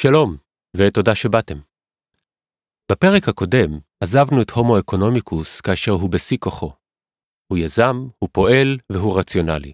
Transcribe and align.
שלום, 0.00 0.36
ותודה 0.76 1.14
שבאתם. 1.14 1.58
בפרק 2.92 3.28
הקודם 3.28 3.78
עזבנו 4.02 4.42
את 4.42 4.50
הומו 4.50 4.78
אקונומיקוס 4.78 5.60
כאשר 5.60 5.92
הוא 5.92 6.10
בשיא 6.10 6.38
כוחו. 6.40 6.72
הוא 7.52 7.58
יזם, 7.58 7.96
הוא 8.18 8.28
פועל 8.32 8.76
והוא 8.92 9.18
רציונלי. 9.18 9.72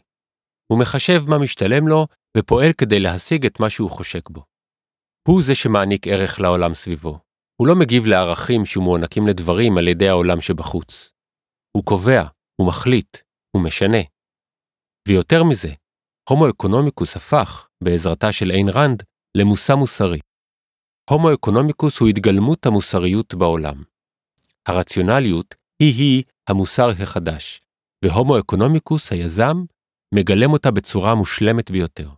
הוא 0.73 0.81
מחשב 0.81 1.29
מה 1.29 1.39
משתלם 1.39 1.89
לו 1.89 2.07
ופועל 2.37 2.73
כדי 2.73 3.01
להשיג 3.01 3.47
את 3.47 3.61
מה 3.61 3.71
שהוא 3.71 3.91
חושק 3.91 4.31
בו. 4.31 4.45
הוא 5.29 5.43
זה 5.43 5.55
שמעניק 5.55 6.07
ערך 6.07 6.41
לעולם 6.41 6.75
סביבו. 6.75 7.19
הוא 7.61 7.69
לא 7.69 7.75
מגיב 7.77 8.07
לערכים 8.07 8.65
שמוענקים 8.65 9.27
לדברים 9.27 9.79
על 9.79 9.89
ידי 9.89 10.09
העולם 10.09 10.41
שבחוץ. 10.41 11.13
הוא 11.77 11.85
קובע, 11.85 12.23
הוא 12.61 12.69
מחליט, 12.69 13.17
הוא 13.57 13.65
משנה. 13.65 14.03
ויותר 15.09 15.45
מזה, 15.45 15.73
הומו 16.29 16.51
אקונומיקוס 16.51 17.17
הפך, 17.17 17.69
בעזרתה 17.85 18.33
של 18.33 18.51
איין 18.51 18.69
רנד, 18.69 19.03
למושא 19.37 19.73
מוסרי. 19.73 20.19
הומו 21.11 21.35
אקונומיקוס 21.35 22.01
הוא 22.01 22.09
התגלמות 22.09 22.67
המוסריות 22.67 23.35
בעולם. 23.35 23.83
הרציונליות 24.67 25.55
היא-היא 25.83 26.23
המוסר 26.49 26.89
החדש, 27.03 27.61
והומו 28.05 28.39
אקונומיקוס, 28.39 29.13
היזם, 29.13 29.57
מגלם 30.15 30.53
אותה 30.53 30.71
בצורה 30.71 31.15
מושלמת 31.15 31.71
ביותר. 31.71 32.11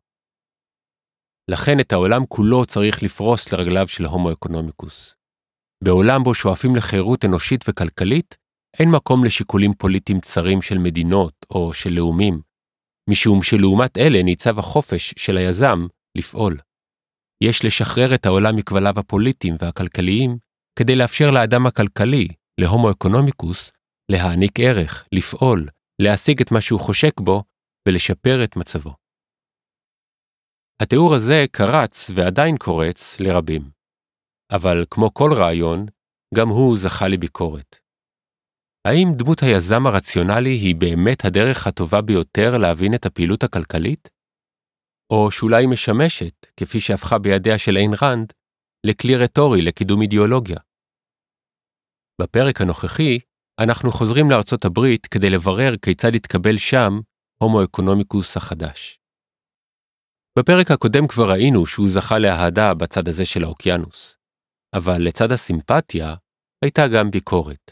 לכן 1.51 1.81
את 1.81 1.93
העולם 1.93 2.27
כולו 2.27 2.67
צריך 2.67 3.03
לפרוס 3.03 3.53
לרגליו 3.53 3.87
של 3.87 4.05
הומו 4.05 4.33
אקונומיקוס. 4.33 5.15
בעולם 5.85 6.23
בו 6.23 6.35
שואפים 6.35 6.77
לחירות 6.77 7.25
אנושית 7.25 7.65
וכלכלית, 7.69 8.37
אין 8.79 8.91
מקום 8.91 9.25
לשיקולים 9.25 9.75
פוליטיים 9.75 10.21
צרים 10.21 10.63
של 10.63 10.79
מדינות 10.79 11.35
או 11.51 11.73
של 11.73 11.91
לאומים, 11.91 12.41
משום 13.11 13.43
שלעומת 13.43 13.99
אלה 13.99 14.23
ניצב 14.23 14.59
החופש 14.59 15.15
של 15.17 15.37
היזם 15.37 15.87
לפעול. 16.19 16.57
יש 17.45 17.65
לשחרר 17.65 18.15
את 18.15 18.27
העולם 18.27 18.57
מכבליו 18.57 18.99
הפוליטיים 18.99 19.55
והכלכליים, 19.59 20.39
כדי 20.79 20.97
לאפשר 20.97 21.31
לאדם 21.31 21.67
הכלכלי, 21.67 22.29
להומו 22.61 22.91
אקונומיקוס, 22.91 23.73
להעניק 24.13 24.61
ערך, 24.61 25.07
לפעול, 25.13 25.69
להשיג 26.03 26.41
את 26.41 26.51
מה 26.51 26.61
שהוא 26.61 26.81
חושק 26.81 27.21
בו 27.21 27.43
ולשפר 27.89 28.45
את 28.45 28.57
מצבו. 28.57 28.95
התיאור 30.83 31.15
הזה 31.15 31.45
קרץ 31.53 32.11
ועדיין 32.15 32.57
קורץ 32.57 33.21
לרבים. 33.21 33.71
אבל 34.53 34.85
כמו 34.91 35.15
כל 35.15 35.31
רעיון, 35.33 35.87
גם 36.35 36.49
הוא 36.49 36.77
זכה 36.77 37.09
לביקורת. 37.09 37.77
האם 38.89 39.09
דמות 39.17 39.43
היזם 39.43 39.87
הרציונלי 39.87 40.51
היא 40.51 40.77
באמת 40.77 41.25
הדרך 41.25 41.67
הטובה 41.67 42.01
ביותר 42.01 42.59
להבין 42.59 42.95
את 42.95 43.07
הפעילות 43.07 43.45
הכלכלית? 43.45 44.09
או 45.11 45.31
שאולי 45.31 45.67
משמשת, 45.67 46.47
כפי 46.57 46.81
שהפכה 46.81 47.19
בידיה 47.19 47.59
של 47.59 47.77
איין 47.77 47.91
רנד, 48.03 48.33
לכלי 48.87 49.17
רטורי 49.17 49.63
לקידום 49.63 50.03
אידיאולוגיה? 50.03 50.57
בפרק 52.23 52.61
הנוכחי, 52.61 53.19
אנחנו 53.61 53.93
חוזרים 53.93 54.31
לארצות 54.31 54.65
הברית 54.65 55.07
כדי 55.07 55.31
לברר 55.31 55.77
כיצד 55.83 56.15
התקבל 56.15 56.59
שם 56.59 56.93
הומו 57.43 57.65
אקונומיקוס 57.65 58.37
החדש. 58.37 58.99
בפרק 60.39 60.71
הקודם 60.71 61.07
כבר 61.09 61.31
ראינו 61.31 61.67
שהוא 61.67 61.89
זכה 61.89 62.19
לאהדה 62.19 62.75
בצד 62.75 63.09
הזה 63.09 63.25
של 63.25 63.45
האוקיינוס, 63.45 64.17
אבל 64.75 65.03
לצד 65.03 65.33
הסימפתיה 65.33 66.15
הייתה 66.65 66.83
גם 66.89 67.11
ביקורת. 67.11 67.71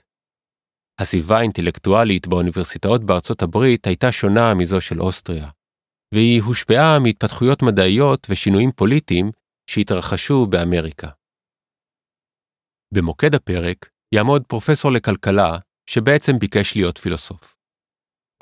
הסביבה 1.01 1.39
האינטלקטואלית 1.39 2.27
באוניברסיטאות 2.27 3.05
בארצות 3.05 3.43
הברית 3.43 3.87
הייתה 3.87 4.12
שונה 4.12 4.55
מזו 4.55 4.81
של 4.81 5.01
אוסטריה, 5.01 5.49
והיא 6.15 6.43
הושפעה 6.43 6.98
מהתפתחויות 7.03 7.62
מדעיות 7.62 8.27
ושינויים 8.31 8.73
פוליטיים 8.73 9.31
שהתרחשו 9.70 10.47
באמריקה. 10.47 11.09
במוקד 12.95 13.34
הפרק 13.34 13.91
יעמוד 14.15 14.43
פרופסור 14.47 14.93
לכלכלה 14.93 15.59
שבעצם 15.91 16.33
ביקש 16.39 16.77
להיות 16.77 16.98
פילוסוף. 16.98 17.56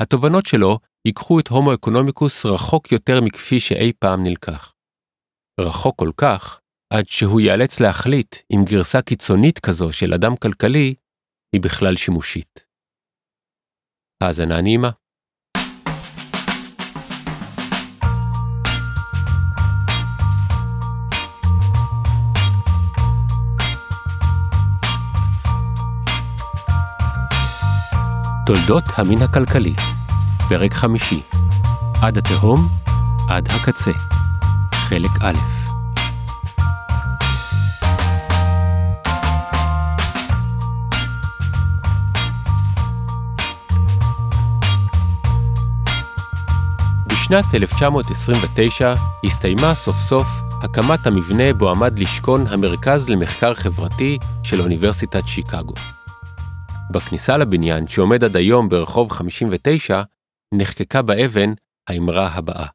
התובנות 0.03 0.47
שלו 0.47 0.79
ייקחו 1.07 1.41
את 1.41 1.49
הומו 1.49 1.75
אקונומיקוס 1.75 2.47
רחוק 2.47 2.93
יותר 2.93 3.21
מכפי 3.25 3.61
שאי 3.61 3.93
פעם 3.99 4.23
נלקח. 4.23 4.75
רחוק 5.61 5.99
כל 5.99 6.11
כך, 6.17 6.61
עד 6.93 7.07
שהוא 7.07 7.41
ייאלץ 7.41 7.81
להחליט 7.81 8.35
אם 8.51 8.61
גרסה 8.71 9.03
קיצונית 9.03 9.59
כזו 9.59 9.93
של 9.93 10.15
אדם 10.15 10.37
כלכלי 10.37 10.95
היא 11.53 11.61
בכלל 11.65 11.97
שימושית. 11.97 12.67
האזנה 14.23 14.61
נעימה. 14.63 14.91
תולדות 28.47 28.85
המין 28.97 29.23
הכלכלי, 29.23 29.75
פרק 30.49 30.73
חמישי, 30.73 31.23
עד 32.03 32.19
התהום, 32.19 32.69
עד 33.29 33.49
הקצה, 33.49 33.91
חלק 34.73 35.11
א'. 35.21 35.35
בשנת 47.07 47.55
1929 47.55 48.95
הסתיימה 49.25 49.75
סוף 49.75 49.97
סוף 49.97 50.29
הקמת 50.63 51.07
המבנה 51.07 51.53
בו 51.53 51.71
עמד 51.71 51.99
לשכון 51.99 52.47
המרכז 52.47 53.09
למחקר 53.09 53.55
חברתי 53.55 54.19
של 54.43 54.61
אוניברסיטת 54.61 55.27
שיקגו. 55.27 55.75
בכניסה 56.91 57.37
לבניין, 57.37 57.87
שעומד 57.87 58.25
עד 58.25 58.37
היום 58.37 58.69
ברחוב 58.69 59.11
59, 59.11 60.03
נחקקה 60.55 61.03
באבן 61.03 61.53
האמרה 61.89 62.29
הבאה: 62.29 62.67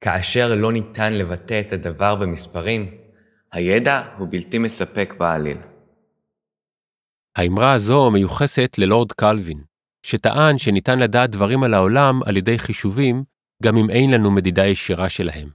כאשר 0.00 0.54
לא 0.54 0.72
ניתן 0.72 1.12
לבטא 1.12 1.60
את 1.60 1.72
הדבר 1.72 2.14
במספרים, 2.14 2.90
הידע 3.52 4.02
הוא 4.18 4.28
בלתי 4.30 4.58
מספק 4.58 5.14
בעליל. 5.18 5.58
האמרה 7.36 7.72
הזו 7.72 8.10
מיוחסת 8.10 8.76
ללורד 8.78 9.12
קלווין, 9.12 9.64
שטען 10.06 10.58
שניתן 10.58 10.98
לדעת 10.98 11.30
דברים 11.30 11.62
על 11.62 11.74
העולם 11.74 12.20
על 12.26 12.36
ידי 12.36 12.58
חישובים, 12.58 13.24
גם 13.62 13.76
אם 13.76 13.90
אין 13.90 14.12
לנו 14.12 14.30
מדידה 14.30 14.66
ישירה 14.66 15.08
שלהם. 15.08 15.48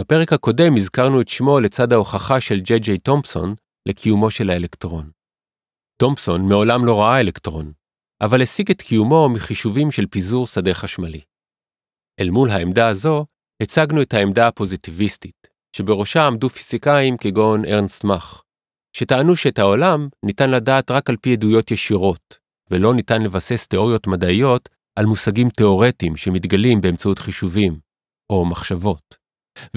בפרק 0.00 0.32
הקודם 0.32 0.76
הזכרנו 0.76 1.20
את 1.20 1.28
שמו 1.28 1.60
לצד 1.60 1.92
ההוכחה 1.92 2.40
של 2.40 2.60
ג'יי 2.60 2.78
ג'יי 2.78 2.98
תומפסון 2.98 3.54
לקיומו 3.86 4.30
של 4.30 4.50
האלקטרון. 4.50 5.10
תומפסון 6.00 6.48
מעולם 6.48 6.84
לא 6.84 7.00
ראה 7.00 7.20
אלקטרון, 7.20 7.72
אבל 8.20 8.42
השיג 8.42 8.70
את 8.70 8.82
קיומו 8.82 9.28
מחישובים 9.28 9.90
של 9.90 10.06
פיזור 10.06 10.46
שדה 10.46 10.74
חשמלי. 10.74 11.20
אל 12.20 12.30
מול 12.30 12.50
העמדה 12.50 12.88
הזו, 12.88 13.26
הצגנו 13.62 14.02
את 14.02 14.14
העמדה 14.14 14.48
הפוזיטיביסטית, 14.48 15.48
שבראשה 15.76 16.26
עמדו 16.26 16.48
פיזיקאים 16.48 17.16
כגון 17.16 17.64
ארנסט 17.64 18.04
מאך, 18.04 18.42
שטענו 18.96 19.36
שאת 19.36 19.58
העולם 19.58 20.08
ניתן 20.24 20.50
לדעת 20.50 20.90
רק 20.90 21.10
על 21.10 21.16
פי 21.16 21.32
עדויות 21.32 21.70
ישירות, 21.70 22.38
ולא 22.70 22.94
ניתן 22.94 23.22
לבסס 23.22 23.66
תיאוריות 23.66 24.06
מדעיות 24.06 24.68
על 24.98 25.06
מושגים 25.06 25.50
תאורטיים 25.50 26.16
שמתגלים 26.16 26.80
באמצעות 26.80 27.18
חישובים, 27.18 27.80
או 28.32 28.44
מחשבות, 28.44 29.16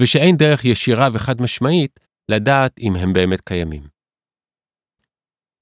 ושאין 0.00 0.36
דרך 0.36 0.64
ישירה 0.64 1.08
וחד 1.12 1.42
משמעית 1.42 2.00
לדעת 2.30 2.78
אם 2.78 2.96
הם 2.96 3.12
באמת 3.12 3.40
קיימים. 3.40 3.93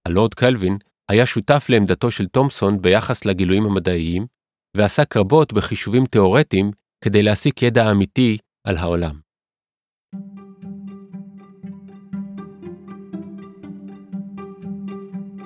הלורד 0.09 0.35
קלווין 0.35 0.77
היה 1.11 1.27
שותף 1.27 1.67
לעמדתו 1.69 2.11
של 2.11 2.27
תומפסון 2.27 2.83
ביחס 2.83 3.25
לגילויים 3.25 3.65
המדעיים, 3.65 4.27
ועסק 4.77 5.17
רבות 5.17 5.53
בחישובים 5.53 6.07
תאורטיים 6.07 6.71
כדי 7.05 7.23
להסיק 7.23 7.63
ידע 7.63 7.91
אמיתי 7.91 8.39
על 8.67 8.77
העולם. 8.77 9.21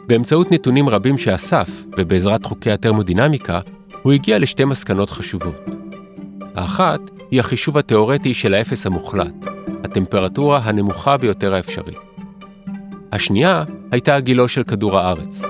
באמצעות 0.08 0.52
נתונים 0.52 0.88
רבים 0.88 1.18
שאסף, 1.18 1.68
ובעזרת 1.98 2.44
חוקי 2.44 2.70
התרמודינמיקה, 2.70 3.60
הוא 4.02 4.12
הגיע 4.12 4.38
לשתי 4.38 4.64
מסקנות 4.64 5.10
חשובות. 5.10 5.60
האחת 6.54 7.00
היא 7.30 7.40
החישוב 7.40 7.78
התאורטי 7.78 8.34
של 8.34 8.54
האפס 8.54 8.86
המוחלט, 8.86 9.34
הטמפרטורה 9.84 10.58
הנמוכה 10.58 11.16
ביותר 11.16 11.54
האפשרית. 11.54 12.05
השנייה 13.16 13.64
הייתה 13.92 14.20
גילו 14.20 14.48
של 14.48 14.62
כדור 14.62 14.98
הארץ. 14.98 15.42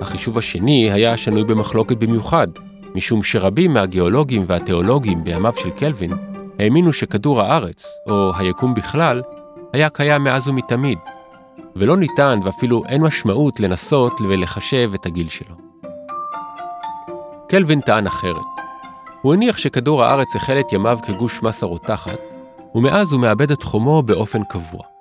החישוב 0.00 0.38
השני 0.38 0.90
היה 0.92 1.16
שנוי 1.16 1.44
במחלוקת 1.44 1.96
במיוחד, 1.96 2.48
משום 2.94 3.22
שרבים 3.22 3.72
מהגיאולוגים 3.72 4.42
והתיאולוגים 4.46 5.24
בימיו 5.24 5.52
של 5.54 5.70
קלווין 5.70 6.12
האמינו 6.58 6.92
שכדור 6.92 7.40
הארץ, 7.40 7.84
או 8.10 8.30
היקום 8.36 8.74
בכלל, 8.74 9.22
היה 9.72 9.88
קיים 9.88 10.24
מאז 10.24 10.48
ומתמיד, 10.48 10.98
ולא 11.76 11.96
ניתן 11.96 12.40
ואפילו 12.42 12.82
אין 12.88 13.02
משמעות 13.02 13.60
לנסות 13.60 14.20
ולחשב 14.20 14.90
את 14.94 15.06
הגיל 15.06 15.28
שלו. 15.28 15.54
קלווין 17.48 17.80
טען 17.80 18.06
אחרת. 18.06 18.46
הוא 19.22 19.34
הניח 19.34 19.58
שכדור 19.58 20.04
הארץ 20.04 20.36
החל 20.36 20.60
את 20.60 20.72
ימיו 20.72 20.98
כגוש 21.06 21.42
מסה 21.42 21.66
רותחת, 21.66 22.18
ומאז 22.74 23.12
הוא 23.12 23.20
מאבד 23.20 23.50
את 23.50 23.62
חומו 23.62 24.02
באופן 24.02 24.44
קבוע. 24.44 24.97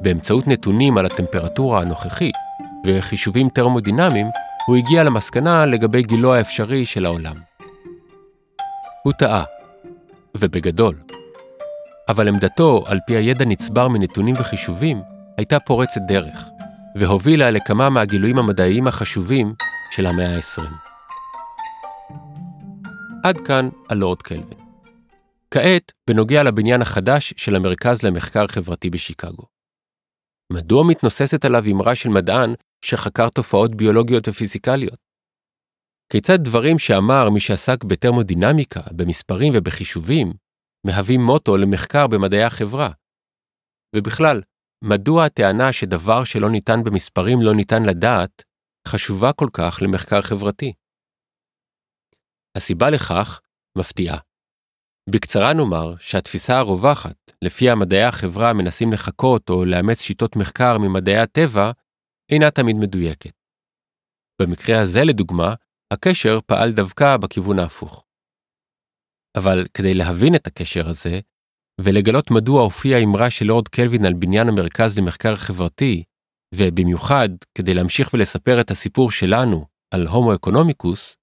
באמצעות 0.00 0.46
נתונים 0.46 0.98
על 0.98 1.06
הטמפרטורה 1.06 1.80
הנוכחית 1.80 2.34
וחישובים 2.86 3.48
טרמודינמיים, 3.48 4.26
הוא 4.66 4.76
הגיע 4.76 5.04
למסקנה 5.04 5.66
לגבי 5.66 6.02
גילו 6.02 6.34
האפשרי 6.34 6.86
של 6.86 7.06
העולם. 7.06 7.36
הוא 9.02 9.12
טעה, 9.12 9.44
ובגדול. 10.36 10.94
אבל 12.08 12.28
עמדתו, 12.28 12.84
על 12.86 12.98
פי 13.06 13.16
הידע 13.16 13.44
נצבר 13.44 13.88
מנתונים 13.88 14.34
וחישובים, 14.38 15.02
הייתה 15.38 15.60
פורצת 15.60 16.00
דרך, 16.08 16.48
והובילה 16.96 17.50
לכמה 17.50 17.90
מהגילויים 17.90 18.38
המדעיים 18.38 18.86
החשובים 18.86 19.54
של 19.90 20.06
המאה 20.06 20.36
ה-20. 20.36 20.62
עד 23.24 23.40
כאן 23.40 23.68
הלורד 23.90 24.22
קלווין. 24.22 24.58
כעת, 25.50 25.92
בנוגע 26.06 26.42
לבניין 26.42 26.82
החדש 26.82 27.34
של 27.36 27.56
המרכז 27.56 28.02
למחקר 28.02 28.46
חברתי 28.46 28.90
בשיקגו. 28.90 29.53
מדוע 30.52 30.82
מתנוססת 30.88 31.44
עליו 31.44 31.62
אמרה 31.72 31.94
של 31.94 32.08
מדען 32.08 32.54
שחקר 32.84 33.28
תופעות 33.28 33.74
ביולוגיות 33.74 34.28
ופיזיקליות? 34.28 34.98
כיצד 36.12 36.38
דברים 36.44 36.78
שאמר 36.78 37.30
מי 37.30 37.40
שעסק 37.40 37.84
בטרמודינמיקה, 37.84 38.80
במספרים 38.96 39.52
ובחישובים, 39.56 40.32
מהווים 40.86 41.20
מוטו 41.20 41.56
למחקר 41.56 42.06
במדעי 42.06 42.42
החברה? 42.42 42.90
ובכלל, 43.96 44.42
מדוע 44.84 45.24
הטענה 45.24 45.72
שדבר 45.72 46.24
שלא 46.24 46.50
ניתן 46.50 46.84
במספרים 46.84 47.38
לא 47.42 47.54
ניתן 47.54 47.82
לדעת, 47.82 48.42
חשובה 48.88 49.32
כל 49.32 49.48
כך 49.52 49.78
למחקר 49.82 50.22
חברתי? 50.22 50.72
הסיבה 52.56 52.90
לכך 52.90 53.40
מפתיעה. 53.78 54.18
בקצרה 55.10 55.52
נאמר 55.52 55.94
שהתפיסה 55.98 56.58
הרווחת, 56.58 57.16
לפיה 57.42 57.74
מדעי 57.74 58.02
החברה 58.02 58.52
מנסים 58.52 58.92
לחקות 58.92 59.50
או 59.50 59.64
לאמץ 59.64 60.00
שיטות 60.00 60.36
מחקר 60.36 60.78
ממדעי 60.78 61.18
הטבע, 61.18 61.70
אינה 62.32 62.50
תמיד 62.50 62.76
מדויקת. 62.76 63.32
במקרה 64.42 64.80
הזה, 64.80 65.04
לדוגמה, 65.04 65.54
הקשר 65.92 66.38
פעל 66.46 66.72
דווקא 66.72 67.16
בכיוון 67.16 67.58
ההפוך. 67.58 68.04
אבל 69.36 69.64
כדי 69.74 69.94
להבין 69.94 70.34
את 70.34 70.46
הקשר 70.46 70.88
הזה, 70.88 71.20
ולגלות 71.80 72.30
מדוע 72.30 72.62
הופיעה 72.62 73.02
אמרה 73.02 73.30
של 73.30 73.44
לורד 73.44 73.68
קלווין 73.68 74.04
על 74.04 74.12
בניין 74.12 74.48
המרכז 74.48 74.98
למחקר 74.98 75.36
חברתי, 75.36 76.04
ובמיוחד 76.54 77.28
כדי 77.54 77.74
להמשיך 77.74 78.14
ולספר 78.14 78.60
את 78.60 78.70
הסיפור 78.70 79.10
שלנו 79.10 79.66
על 79.94 80.06
הומו 80.06 80.34
אקונומיקוס, 80.34 81.16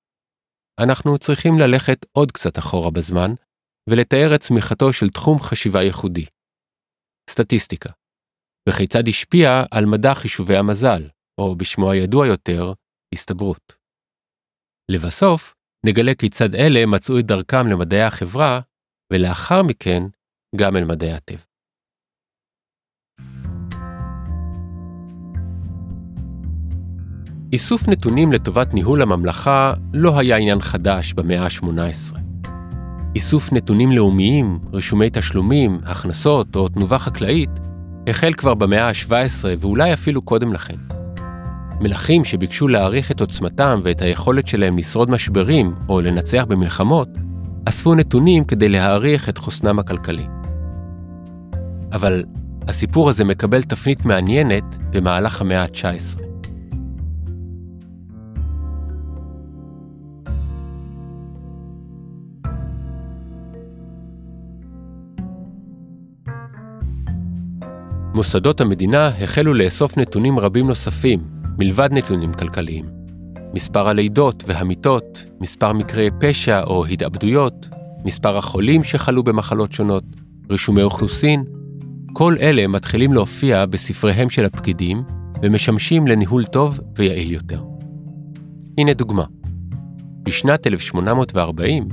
אנחנו 0.79 1.17
צריכים 1.17 1.59
ללכת 1.59 2.05
עוד 2.11 2.31
קצת 2.31 2.57
אחורה 2.59 2.91
בזמן, 2.91 3.33
ולתאר 3.89 4.35
את 4.35 4.41
צמיחתו 4.41 4.93
של 4.93 5.09
תחום 5.09 5.39
חשיבה 5.39 5.83
ייחודי. 5.83 6.25
סטטיסטיקה. 7.29 7.89
וכיצד 8.69 9.07
השפיע 9.07 9.63
על 9.71 9.85
מדע 9.85 10.13
חישובי 10.13 10.57
המזל, 10.57 11.09
או 11.37 11.55
בשמו 11.55 11.91
הידוע 11.91 12.27
יותר, 12.27 12.73
הסתברות. 13.13 13.75
לבסוף, 14.91 15.53
נגלה 15.85 16.15
כיצד 16.15 16.55
אלה 16.55 16.85
מצאו 16.85 17.19
את 17.19 17.25
דרכם 17.25 17.67
למדעי 17.67 18.03
החברה, 18.03 18.59
ולאחר 19.13 19.63
מכן 19.63 20.03
גם 20.55 20.75
אל 20.75 20.83
מדעי 20.83 21.11
הטבע. 21.11 21.43
איסוף 27.53 27.87
נתונים 27.87 28.31
לטובת 28.31 28.73
ניהול 28.73 29.01
הממלכה 29.01 29.73
לא 29.93 30.19
היה 30.19 30.37
עניין 30.37 30.59
חדש 30.59 31.13
במאה 31.13 31.43
ה-18. 31.43 32.20
איסוף 33.15 33.53
נתונים 33.53 33.91
לאומיים, 33.91 34.59
רישומי 34.73 35.09
תשלומים, 35.13 35.79
הכנסות 35.85 36.55
או 36.55 36.67
תנובה 36.67 36.97
חקלאית 36.97 37.49
החל 38.07 38.33
כבר 38.33 38.53
במאה 38.53 38.87
ה-17 38.87 39.45
ואולי 39.59 39.93
אפילו 39.93 40.21
קודם 40.21 40.53
לכן. 40.53 40.75
מלכים 41.81 42.23
שביקשו 42.23 42.67
להעריך 42.67 43.11
את 43.11 43.21
עוצמתם 43.21 43.79
ואת 43.83 44.01
היכולת 44.01 44.47
שלהם 44.47 44.77
לשרוד 44.77 45.09
משברים 45.09 45.75
או 45.89 46.01
לנצח 46.01 46.45
במלחמות, 46.47 47.09
אספו 47.65 47.95
נתונים 47.95 48.45
כדי 48.45 48.69
להעריך 48.69 49.29
את 49.29 49.37
חוסנם 49.37 49.79
הכלכלי. 49.79 50.25
אבל 51.93 52.23
הסיפור 52.67 53.09
הזה 53.09 53.23
מקבל 53.23 53.63
תפנית 53.63 54.05
מעניינת 54.05 54.77
במהלך 54.89 55.41
המאה 55.41 55.61
ה-19. 55.61 56.30
מוסדות 68.21 68.61
המדינה 68.61 69.07
החלו 69.07 69.53
לאסוף 69.53 69.97
נתונים 69.97 70.39
רבים 70.39 70.67
נוספים, 70.67 71.19
מלבד 71.57 71.89
נתונים 71.91 72.33
כלכליים. 72.33 72.85
מספר 73.53 73.87
הלידות 73.87 74.43
והמיטות, 74.47 75.25
מספר 75.39 75.73
מקרי 75.73 76.09
פשע 76.19 76.63
או 76.63 76.85
התאבדויות, 76.85 77.69
מספר 78.05 78.37
החולים 78.37 78.83
שחלו 78.83 79.23
במחלות 79.23 79.71
שונות, 79.71 80.03
רישומי 80.49 80.83
אוכלוסין, 80.83 81.43
כל 82.13 82.35
אלה 82.39 82.67
מתחילים 82.67 83.13
להופיע 83.13 83.65
בספריהם 83.65 84.29
של 84.29 84.45
הפקידים 84.45 85.03
ומשמשים 85.43 86.07
לניהול 86.07 86.45
טוב 86.45 86.79
ויעיל 86.97 87.31
יותר. 87.31 87.63
הנה 88.77 88.93
דוגמה. 88.93 89.25
בשנת 90.23 90.67
1840 90.67 91.87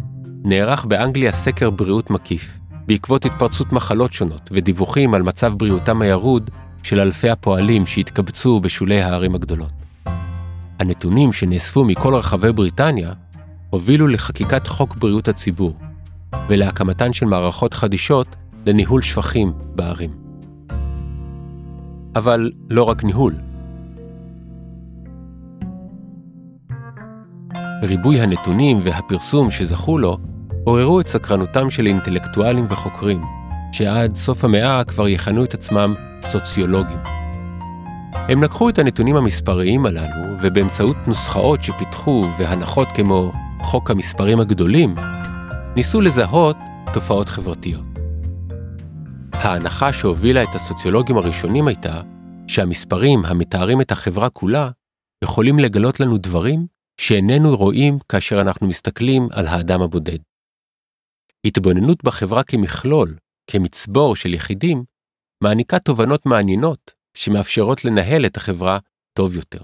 נערך 0.45 0.85
באנגליה 0.85 1.33
סקר 1.33 1.71
בריאות 1.71 2.11
מקיף, 2.11 2.58
בעקבות 2.89 3.25
התפרצות 3.25 3.73
מחלות 3.73 4.13
שונות 4.13 4.51
ודיווחים 4.53 5.15
על 5.15 5.23
מצב 5.23 5.55
בריאותם 5.57 6.03
הירוד 6.03 6.51
של 6.83 7.01
אלפי 7.01 7.31
הפועלים 7.31 7.87
שהתקבצו 7.87 8.61
בשולי 8.61 9.03
הערים 9.03 9.35
הגדולות. 9.35 9.73
הנתונים 10.79 11.33
שנאספו 11.33 11.85
מכל 11.85 12.15
רחבי 12.15 12.53
בריטניה 12.53 13.13
הובילו 13.71 14.09
לחקיקת 14.09 14.67
חוק 14.67 14.97
בריאות 14.97 15.29
הציבור 15.29 15.77
ולהקמתן 16.49 17.13
של 17.13 17.27
מערכות 17.27 17.75
חדישות 17.75 18.37
לניהול 18.67 19.03
שפכים 19.03 19.53
בערים. 19.75 20.11
אבל 22.17 22.51
לא 22.71 22.83
רק 22.83 23.05
ניהול. 23.05 23.35
ריבוי 27.83 28.21
הנתונים 28.21 28.81
והפרסום 28.85 29.51
שזכו 29.51 29.99
לו 29.99 30.19
עוררו 30.69 31.01
את 31.01 31.09
סקרנותם 31.09 31.71
של 31.71 31.87
אינטלקטואלים 31.87 32.65
וחוקרים, 32.69 33.25
שעד 33.73 34.17
סוף 34.17 34.45
המאה 34.45 34.85
כבר 34.85 35.09
יכנו 35.09 35.45
את 35.45 35.55
עצמם 35.55 35.95
סוציולוגים. 36.23 36.99
הם 38.13 38.43
לקחו 38.43 38.69
את 38.69 38.79
הנתונים 38.79 39.17
המספריים 39.17 39.87
הללו, 39.87 40.37
ובאמצעות 40.43 40.97
נוסחאות 41.07 41.63
שפיתחו 41.63 42.25
והנחות 42.39 42.89
כמו 42.95 43.33
חוק 43.63 43.91
המספרים 43.91 44.41
הגדולים, 44.41 44.95
ניסו 45.77 46.01
לזהות 46.01 46.57
תופעות 46.93 47.29
חברתיות. 47.29 47.85
ההנחה 49.33 49.93
שהובילה 49.93 50.43
את 50.43 50.55
הסוציולוגים 50.55 51.17
הראשונים 51.17 51.69
הייתה 51.69 52.01
שהמספרים 52.47 53.25
המתארים 53.25 53.81
את 53.81 53.93
החברה 53.93 54.31
כולה 54.31 54.71
יכולים 55.25 55.59
לגלות 55.59 56.01
לנו 56.01 56.19
דברים 56.19 56.67
שאיננו 57.01 57.57
רואים 57.57 57.99
כאשר 58.09 58.41
אנחנו 58.41 58.67
מסתכלים 58.67 59.29
על 59.33 59.47
האדם 59.47 59.83
הבודד. 59.83 60.28
התבוננות 61.47 62.05
בחברה 62.05 62.45
כמכלול, 62.45 63.17
כמצבור 63.51 64.17
של 64.17 64.35
יחידים, 64.35 64.85
מעניקה 65.45 65.79
תובנות 65.79 66.27
מעניינות 66.27 66.95
שמאפשרות 67.17 67.85
לנהל 67.85 68.27
את 68.27 68.37
החברה 68.37 68.79
טוב 69.19 69.37
יותר. 69.37 69.63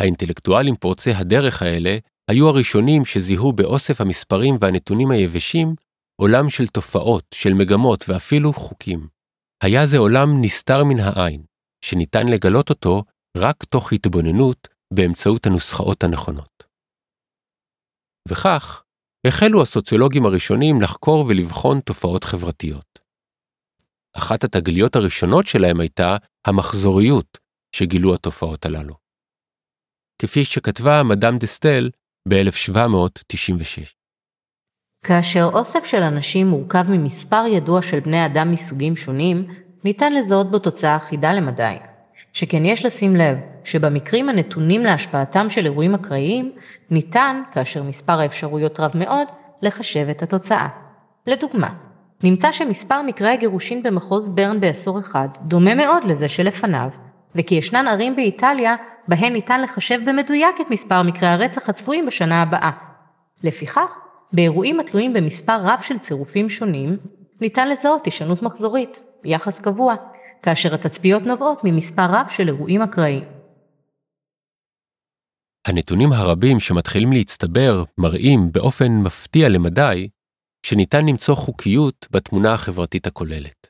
האינטלקטואלים 0.00 0.76
פורצי 0.76 1.10
הדרך 1.10 1.62
האלה 1.62 1.98
היו 2.30 2.48
הראשונים 2.48 3.04
שזיהו 3.04 3.52
באוסף 3.52 4.00
המספרים 4.00 4.56
והנתונים 4.60 5.10
היבשים 5.10 5.74
עולם 6.16 6.50
של 6.50 6.66
תופעות, 6.66 7.24
של 7.34 7.54
מגמות 7.54 8.04
ואפילו 8.08 8.52
חוקים. 8.52 9.08
היה 9.62 9.86
זה 9.86 9.98
עולם 9.98 10.28
נסתר 10.40 10.84
מן 10.84 11.00
העין, 11.00 11.44
שניתן 11.84 12.28
לגלות 12.28 12.70
אותו 12.70 13.04
רק 13.36 13.64
תוך 13.64 13.92
התבוננות 13.92 14.68
באמצעות 14.94 15.46
הנוסחאות 15.46 16.04
הנכונות. 16.04 16.64
וכך, 18.28 18.83
החלו 19.26 19.62
הסוציולוגים 19.62 20.26
הראשונים 20.26 20.80
לחקור 20.80 21.26
ולבחון 21.28 21.80
תופעות 21.80 22.24
חברתיות. 22.24 22.98
אחת 24.16 24.44
התגליות 24.44 24.96
הראשונות 24.96 25.46
שלהם 25.46 25.80
הייתה 25.80 26.16
המחזוריות 26.46 27.38
שגילו 27.76 28.14
התופעות 28.14 28.66
הללו. 28.66 28.94
כפי 30.22 30.44
שכתבה 30.44 31.02
מדאם 31.02 31.38
דסטל 31.38 31.90
ב-1796. 32.28 33.94
כאשר 35.04 35.50
אוסף 35.52 35.84
של 35.84 36.02
אנשים 36.02 36.46
מורכב 36.46 36.84
ממספר 36.88 37.44
ידוע 37.52 37.82
של 37.82 38.00
בני 38.00 38.26
אדם 38.26 38.52
מסוגים 38.52 38.96
שונים, 38.96 39.46
ניתן 39.84 40.12
לזהות 40.12 40.50
בו 40.50 40.58
תוצאה 40.58 40.96
אחידה 40.96 41.32
למדי. 41.32 41.76
שכן 42.34 42.64
יש 42.64 42.86
לשים 42.86 43.16
לב 43.16 43.38
שבמקרים 43.64 44.28
הנתונים 44.28 44.84
להשפעתם 44.84 45.50
של 45.50 45.64
אירועים 45.64 45.94
אקראיים, 45.94 46.52
ניתן, 46.90 47.42
כאשר 47.52 47.82
מספר 47.82 48.20
האפשרויות 48.20 48.80
רב 48.80 48.92
מאוד, 48.94 49.26
לחשב 49.62 50.08
את 50.10 50.22
התוצאה. 50.22 50.68
לדוגמה, 51.26 51.68
נמצא 52.22 52.52
שמספר 52.52 53.02
מקרי 53.02 53.28
הגירושין 53.28 53.82
במחוז 53.82 54.28
ברן 54.28 54.60
בעשור 54.60 54.98
אחד 54.98 55.28
דומה 55.40 55.74
מאוד 55.74 56.04
לזה 56.04 56.28
שלפניו, 56.28 56.88
וכי 57.34 57.54
ישנן 57.54 57.88
ערים 57.88 58.16
באיטליה 58.16 58.74
בהן 59.08 59.32
ניתן 59.32 59.62
לחשב 59.62 60.00
במדויק 60.10 60.60
את 60.60 60.70
מספר 60.70 61.02
מקרי 61.02 61.28
הרצח 61.28 61.68
הצפויים 61.68 62.06
בשנה 62.06 62.42
הבאה. 62.42 62.70
לפיכך, 63.42 63.98
באירועים 64.32 64.80
התלויים 64.80 65.12
במספר 65.12 65.56
רב 65.60 65.78
של 65.82 65.98
צירופים 65.98 66.48
שונים, 66.48 66.96
ניתן 67.40 67.68
לזהות 67.68 68.04
הישנות 68.04 68.42
מחזורית, 68.42 69.02
יחס 69.24 69.60
קבוע, 69.60 69.94
כאשר 70.44 70.74
התצפיות 70.74 71.22
נובעות 71.22 71.60
ממספר 71.64 72.06
רב 72.10 72.26
של 72.30 72.48
אירועים 72.48 72.82
אקראיים. 72.82 73.24
הנתונים 75.66 76.12
הרבים 76.12 76.60
שמתחילים 76.60 77.12
להצטבר 77.12 77.84
מראים 77.98 78.52
באופן 78.52 78.92
מפתיע 78.92 79.48
למדי 79.48 80.08
שניתן 80.66 81.06
למצוא 81.06 81.34
חוקיות 81.34 82.08
בתמונה 82.10 82.52
החברתית 82.52 83.06
הכוללת. 83.06 83.66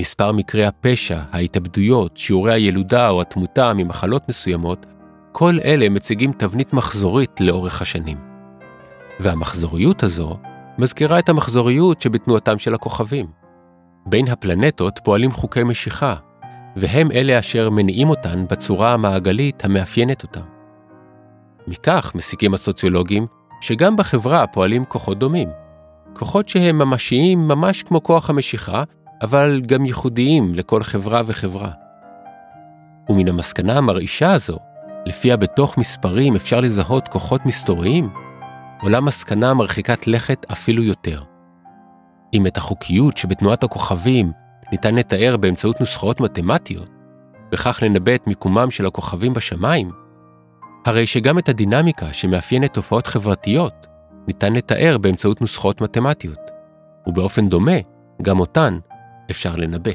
מספר 0.00 0.32
מקרי 0.32 0.64
הפשע, 0.64 1.20
ההתאבדויות, 1.32 2.16
שיעורי 2.16 2.52
הילודה 2.52 3.08
או 3.08 3.20
התמותה 3.20 3.74
ממחלות 3.74 4.28
מסוימות, 4.28 4.86
כל 5.32 5.54
אלה 5.64 5.88
מציגים 5.88 6.32
תבנית 6.32 6.72
מחזורית 6.72 7.40
לאורך 7.40 7.82
השנים. 7.82 8.18
והמחזוריות 9.20 10.02
הזו 10.02 10.36
מזכירה 10.78 11.18
את 11.18 11.28
המחזוריות 11.28 12.00
שבתנועתם 12.00 12.58
של 12.58 12.74
הכוכבים. 12.74 13.41
בין 14.06 14.28
הפלנטות 14.28 15.00
פועלים 15.04 15.30
חוקי 15.30 15.64
משיכה, 15.64 16.14
והם 16.76 17.12
אלה 17.12 17.38
אשר 17.38 17.70
מניעים 17.70 18.10
אותן 18.10 18.44
בצורה 18.50 18.92
המעגלית 18.92 19.64
המאפיינת 19.64 20.22
אותם. 20.22 20.40
מכך 21.66 22.12
מסיקים 22.14 22.54
הסוציולוגים 22.54 23.26
שגם 23.60 23.96
בחברה 23.96 24.46
פועלים 24.46 24.84
כוחות 24.84 25.18
דומים. 25.18 25.48
כוחות 26.14 26.48
שהם 26.48 26.78
ממשיים 26.78 27.48
ממש 27.48 27.82
כמו 27.82 28.02
כוח 28.02 28.30
המשיכה, 28.30 28.84
אבל 29.22 29.60
גם 29.66 29.84
ייחודיים 29.84 30.54
לכל 30.54 30.82
חברה 30.82 31.22
וחברה. 31.26 31.70
ומן 33.10 33.28
המסקנה 33.28 33.78
המרעישה 33.78 34.32
הזו, 34.32 34.58
לפיה 35.06 35.36
בתוך 35.36 35.78
מספרים 35.78 36.36
אפשר 36.36 36.60
לזהות 36.60 37.08
כוחות 37.08 37.46
מסתוריים, 37.46 38.10
עולה 38.82 39.00
מסקנה 39.00 39.54
מרחיקת 39.54 40.06
לכת 40.06 40.46
אפילו 40.52 40.82
יותר. 40.82 41.22
אם 42.34 42.46
את 42.46 42.56
החוקיות 42.56 43.16
שבתנועת 43.16 43.64
הכוכבים 43.64 44.32
ניתן 44.72 44.94
לתאר 44.94 45.36
באמצעות 45.36 45.80
נוסחאות 45.80 46.20
מתמטיות, 46.20 46.90
וכך 47.52 47.78
לנבא 47.82 48.14
את 48.14 48.26
מיקומם 48.26 48.70
של 48.70 48.86
הכוכבים 48.86 49.32
בשמיים, 49.32 49.90
הרי 50.86 51.06
שגם 51.06 51.38
את 51.38 51.48
הדינמיקה 51.48 52.12
שמאפיינת 52.12 52.74
תופעות 52.74 53.06
חברתיות 53.06 53.86
ניתן 54.26 54.52
לתאר 54.52 54.98
באמצעות 54.98 55.40
נוסחאות 55.40 55.80
מתמטיות, 55.80 56.50
ובאופן 57.06 57.48
דומה, 57.48 57.76
גם 58.22 58.40
אותן 58.40 58.78
אפשר 59.30 59.56
לנבא. 59.56 59.90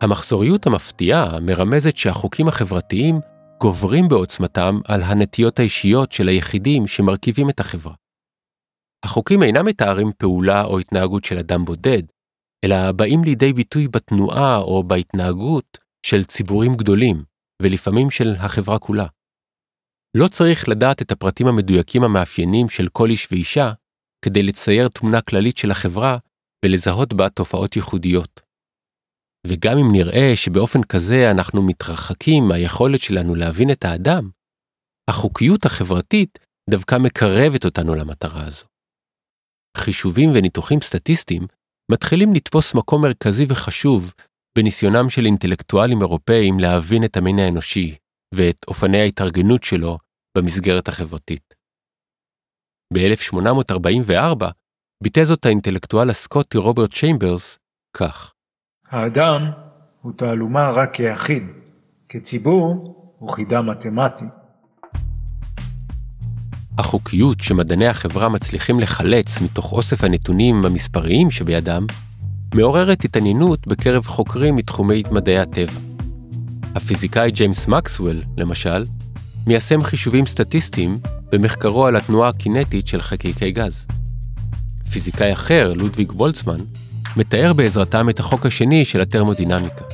המחזוריות 0.00 0.66
המפתיעה 0.66 1.40
מרמזת 1.40 1.96
שהחוקים 1.96 2.48
החברתיים 2.48 3.20
גוברים 3.60 4.08
בעוצמתם 4.08 4.80
על 4.88 5.02
הנטיות 5.02 5.58
האישיות 5.58 6.12
של 6.12 6.28
היחידים 6.28 6.86
שמרכיבים 6.86 7.50
את 7.50 7.60
החברה. 7.60 7.94
החוקים 9.06 9.42
אינם 9.42 9.66
מתארים 9.66 10.10
פעולה 10.18 10.64
או 10.64 10.78
התנהגות 10.78 11.24
של 11.24 11.38
אדם 11.38 11.64
בודד, 11.64 12.02
אלא 12.64 12.92
באים 12.92 13.24
לידי 13.24 13.52
ביטוי 13.52 13.88
בתנועה 13.88 14.58
או 14.58 14.84
בהתנהגות 14.84 15.78
של 16.06 16.24
ציבורים 16.24 16.74
גדולים, 16.76 17.24
ולפעמים 17.62 18.10
של 18.10 18.34
החברה 18.38 18.78
כולה. 18.78 19.06
לא 20.16 20.28
צריך 20.28 20.68
לדעת 20.68 21.02
את 21.02 21.12
הפרטים 21.12 21.46
המדויקים 21.46 22.04
המאפיינים 22.04 22.68
של 22.68 22.88
כל 22.88 23.10
איש 23.10 23.28
ואישה 23.32 23.72
כדי 24.24 24.42
לצייר 24.42 24.88
תמונה 24.88 25.20
כללית 25.20 25.56
של 25.56 25.70
החברה 25.70 26.18
ולזהות 26.64 27.14
בה 27.14 27.30
תופעות 27.30 27.76
ייחודיות. 27.76 28.40
וגם 29.46 29.78
אם 29.78 29.92
נראה 29.92 30.32
שבאופן 30.36 30.82
כזה 30.82 31.30
אנחנו 31.30 31.62
מתרחקים 31.62 32.48
מהיכולת 32.48 33.00
שלנו 33.00 33.34
להבין 33.34 33.70
את 33.70 33.84
האדם, 33.84 34.30
החוקיות 35.10 35.64
החברתית 35.64 36.38
דווקא 36.70 36.98
מקרבת 36.98 37.64
אותנו 37.64 37.94
למטרה 37.94 38.46
הזו. 38.46 38.75
חישובים 39.76 40.30
וניתוחים 40.34 40.80
סטטיסטיים 40.80 41.42
מתחילים 41.92 42.34
לתפוס 42.34 42.74
מקום 42.74 43.02
מרכזי 43.02 43.44
וחשוב 43.48 44.14
בניסיונם 44.58 45.08
של 45.08 45.26
אינטלקטואלים 45.26 46.00
אירופאים 46.00 46.58
להבין 46.60 47.04
את 47.04 47.16
המין 47.16 47.38
האנושי 47.38 47.96
ואת 48.34 48.64
אופני 48.68 48.98
ההתארגנות 48.98 49.62
שלו 49.62 49.98
במסגרת 50.38 50.88
החברתית. 50.88 51.54
ב-1844 52.94 54.44
ביטא 55.02 55.24
זאת 55.24 55.46
האינטלקטואל 55.46 56.10
הסקוטי 56.10 56.58
רוברט 56.58 56.94
צ'יימברס 56.94 57.58
כך: 57.96 58.32
האדם 58.90 59.42
הוא 60.02 60.12
תעלומה 60.16 60.70
רק 60.70 60.94
כיחיד, 60.94 61.42
כציבור 62.08 62.94
הוא 63.18 63.30
חידה 63.30 63.62
מתמטי. 63.62 64.24
החוקיות 66.78 67.40
שמדעני 67.40 67.86
החברה 67.86 68.28
מצליחים 68.28 68.80
לחלץ 68.80 69.40
מתוך 69.40 69.72
אוסף 69.72 70.04
הנתונים 70.04 70.64
המספריים 70.64 71.30
שבידם, 71.30 71.86
מעוררת 72.54 73.04
התעניינות 73.04 73.66
בקרב 73.66 74.06
חוקרים 74.06 74.56
מתחומי 74.56 75.02
מדעי 75.10 75.38
הטבע. 75.38 75.72
הפיזיקאי 76.74 77.30
ג'יימס 77.30 77.68
מקסוול, 77.68 78.22
למשל, 78.36 78.84
מיישם 79.46 79.82
חישובים 79.82 80.26
סטטיסטיים 80.26 80.98
במחקרו 81.32 81.86
על 81.86 81.96
התנועה 81.96 82.28
הקינטית 82.28 82.88
של 82.88 83.02
חקיקי 83.02 83.50
גז. 83.50 83.86
פיזיקאי 84.92 85.32
אחר, 85.32 85.72
לודוויג 85.76 86.12
בולצמן, 86.12 86.60
מתאר 87.16 87.52
בעזרתם 87.52 88.08
את 88.08 88.20
החוק 88.20 88.46
השני 88.46 88.84
של 88.84 89.00
התרמודינמיקה. 89.00 89.84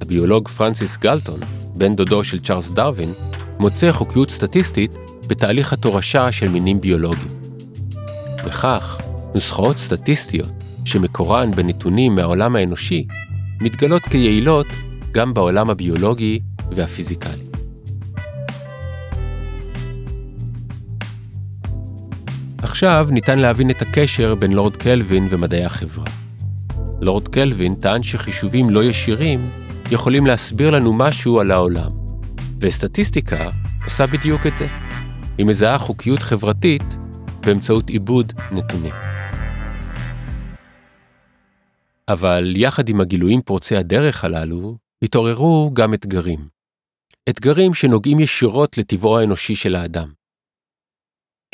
הביולוג 0.00 0.48
פרנסיס 0.48 0.96
גלטון, 0.96 1.40
בן 1.74 1.96
דודו 1.96 2.24
של 2.24 2.40
צ'ארלס 2.40 2.70
דרווין, 2.70 3.12
מוצא 3.58 3.92
חוקיות 3.92 4.30
סטטיסטית 4.30 4.90
בתהליך 5.26 5.72
התורשה 5.72 6.32
של 6.32 6.48
מינים 6.48 6.80
ביולוגיים. 6.80 7.28
וכך, 8.44 9.00
נוסחאות 9.34 9.78
סטטיסטיות 9.78 10.64
שמקורן 10.84 11.50
בנתונים 11.50 12.14
מהעולם 12.14 12.56
האנושי, 12.56 13.06
מתגלות 13.60 14.02
כיעילות 14.02 14.66
גם 15.12 15.34
בעולם 15.34 15.70
הביולוגי 15.70 16.40
והפיזיקלי. 16.72 17.46
עכשיו 22.58 23.08
ניתן 23.10 23.38
להבין 23.38 23.70
את 23.70 23.82
הקשר 23.82 24.34
בין 24.34 24.52
לורד 24.52 24.76
קלווין 24.76 25.26
ומדעי 25.30 25.64
החברה. 25.64 26.04
לורד 27.00 27.28
קלווין 27.28 27.74
טען 27.74 28.02
שחישובים 28.02 28.70
לא 28.70 28.84
ישירים 28.84 29.50
יכולים 29.90 30.26
להסביר 30.26 30.70
לנו 30.70 30.92
משהו 30.92 31.40
על 31.40 31.50
העולם, 31.50 31.90
וסטטיסטיקה 32.60 33.50
עושה 33.84 34.06
בדיוק 34.06 34.46
את 34.46 34.56
זה. 34.56 34.66
היא 35.38 35.46
מזהה 35.46 35.78
חוקיות 35.78 36.18
חברתית 36.18 36.82
באמצעות 37.46 37.88
עיבוד 37.88 38.32
נתונים. 38.52 38.94
אבל 42.08 42.56
יחד 42.56 42.88
עם 42.88 43.00
הגילויים 43.00 43.42
פורצי 43.42 43.76
הדרך 43.76 44.24
הללו, 44.24 44.76
התעוררו 45.04 45.70
גם 45.74 45.94
אתגרים. 45.94 46.48
אתגרים 47.28 47.74
שנוגעים 47.74 48.20
ישירות 48.20 48.78
לטבעו 48.78 49.18
האנושי 49.18 49.56
של 49.56 49.74
האדם. 49.74 50.12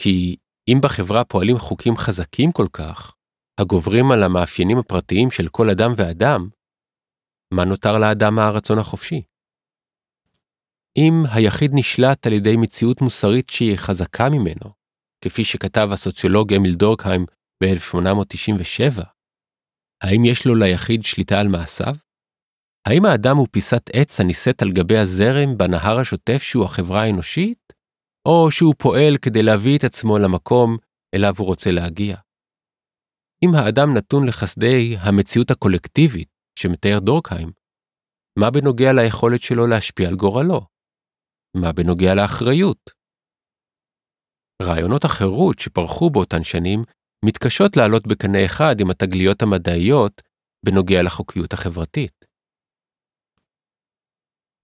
כי 0.01 0.37
אם 0.69 0.79
בחברה 0.83 1.25
פועלים 1.25 1.59
חוקים 1.59 1.97
חזקים 1.97 2.53
כל 2.53 2.67
כך, 2.73 3.15
הגוברים 3.61 4.13
על 4.13 4.23
המאפיינים 4.23 4.79
הפרטיים 4.79 5.31
של 5.31 5.49
כל 5.49 5.71
אדם 5.71 5.93
ואדם, 5.97 6.49
מה 7.55 7.65
נותר 7.65 7.99
לאדם 7.99 8.35
מהרצון 8.35 8.79
החופשי? 8.79 9.23
אם 10.97 11.23
היחיד 11.35 11.71
נשלט 11.75 12.27
על 12.27 12.33
ידי 12.33 12.57
מציאות 12.57 13.01
מוסרית 13.01 13.51
שהיא 13.51 13.77
חזקה 13.77 14.29
ממנו, 14.29 14.71
כפי 15.25 15.45
שכתב 15.45 15.89
הסוציולוג 15.93 16.55
אמיל 16.55 16.75
דורקהיים 16.75 17.27
ב-1897, 17.63 19.03
האם 20.03 20.25
יש 20.25 20.47
לו 20.47 20.55
ליחיד 20.55 21.03
שליטה 21.05 21.41
על 21.41 21.49
מעשיו? 21.49 21.95
האם 22.89 23.05
האדם 23.05 23.37
הוא 23.37 23.47
פיסת 23.51 23.91
עץ 23.93 24.21
הנישאת 24.21 24.63
על 24.63 24.73
גבי 24.73 24.99
הזרם 24.99 25.59
בנהר 25.59 25.99
השוטף 25.99 26.43
שהוא 26.43 26.65
החברה 26.65 27.03
האנושית? 27.03 27.73
או 28.29 28.51
שהוא 28.51 28.75
פועל 28.79 29.17
כדי 29.23 29.43
להביא 29.43 29.79
את 29.79 29.85
עצמו 29.85 30.19
למקום 30.19 30.77
אליו 31.15 31.35
הוא 31.39 31.47
רוצה 31.47 31.71
להגיע? 31.71 32.17
אם 33.45 33.55
האדם 33.55 33.95
נתון 33.97 34.29
לחסדי 34.29 34.97
המציאות 34.99 35.51
הקולקטיבית 35.51 36.29
שמתאר 36.59 36.99
דורקהיים, 36.99 37.51
מה 38.39 38.51
בנוגע 38.51 38.93
ליכולת 38.93 39.43
שלו 39.43 39.67
להשפיע 39.67 40.09
על 40.09 40.15
גורלו? 40.15 40.72
מה 41.57 41.73
בנוגע 41.73 42.15
לאחריות? 42.15 42.91
רעיונות 44.63 45.05
החירות 45.05 45.59
שפרחו 45.59 46.11
באותן 46.11 46.45
שנים 46.45 46.85
מתקשות 47.25 47.77
לעלות 47.77 48.07
בקנה 48.07 48.45
אחד 48.45 48.81
עם 48.81 48.91
התגליות 48.91 49.43
המדעיות 49.43 50.23
בנוגע 50.65 51.03
לחוקיות 51.03 51.53
החברתית. 51.53 52.25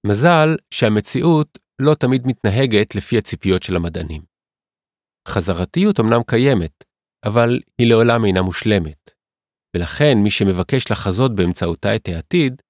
מזל 0.07 0.49
שהמציאות 0.75 1.59
לא 1.81 1.95
תמיד 1.95 2.23
מתנהגת 2.27 2.95
לפי 2.95 3.19
הציפיות 3.19 3.63
של 3.63 3.77
המדענים. 3.77 4.23
חזרתיות 5.29 6.01
אמנם 6.01 6.23
קיימת, 6.27 6.85
אבל 7.27 7.51
היא 7.79 7.91
לעולם 7.91 8.25
אינה 8.25 8.43
מושלמת, 8.43 9.11
ולכן 9.77 10.15
מי 10.23 10.31
שמבקש 10.31 10.91
לחזות 10.91 11.37
באמצעותה 11.37 11.97
את 11.97 12.09
העתיד, 12.09 12.63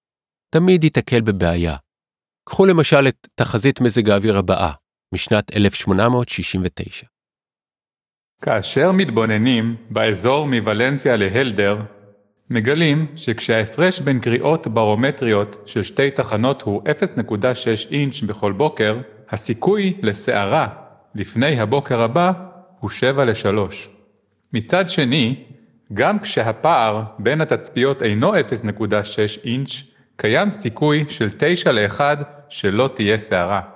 תמיד 0.54 0.84
ייתקל 0.84 1.20
בבעיה. 1.20 1.76
קחו 2.48 2.66
למשל 2.66 3.08
את 3.08 3.28
תחזית 3.34 3.80
מזג 3.80 4.10
האוויר 4.10 4.38
הבאה, 4.38 4.72
משנת 5.14 5.56
1869. 5.56 7.06
כאשר 8.42 8.92
מתבוננים 8.92 9.76
באזור 9.90 10.46
מוולנסיה 10.46 11.16
להלדר, 11.16 11.78
מגלים 12.50 13.06
שכשההפרש 13.16 14.00
בין 14.00 14.20
קריאות 14.20 14.66
ברומטריות 14.66 15.62
של 15.66 15.82
שתי 15.82 16.10
תחנות 16.10 16.62
הוא 16.62 16.82
0.6 16.82 17.90
אינץ' 17.90 18.22
בכל 18.22 18.52
בוקר, 18.52 19.00
הסיכוי 19.30 19.96
לסערה 20.02 20.66
לפני 21.14 21.60
הבוקר 21.60 22.00
הבא 22.00 22.32
הוא 22.80 22.90
7 22.90 23.24
ל-3. 23.24 23.72
מצד 24.52 24.88
שני, 24.88 25.44
גם 25.92 26.18
כשהפער 26.18 27.02
בין 27.18 27.40
התצפיות 27.40 28.02
אינו 28.02 28.34
0.6 28.34 28.40
אינץ', 29.44 29.82
קיים 30.16 30.50
סיכוי 30.50 31.04
של 31.08 31.28
9 31.38 31.72
ל-1 31.72 32.00
שלא 32.50 32.90
תהיה 32.94 33.16
סערה. 33.16 33.70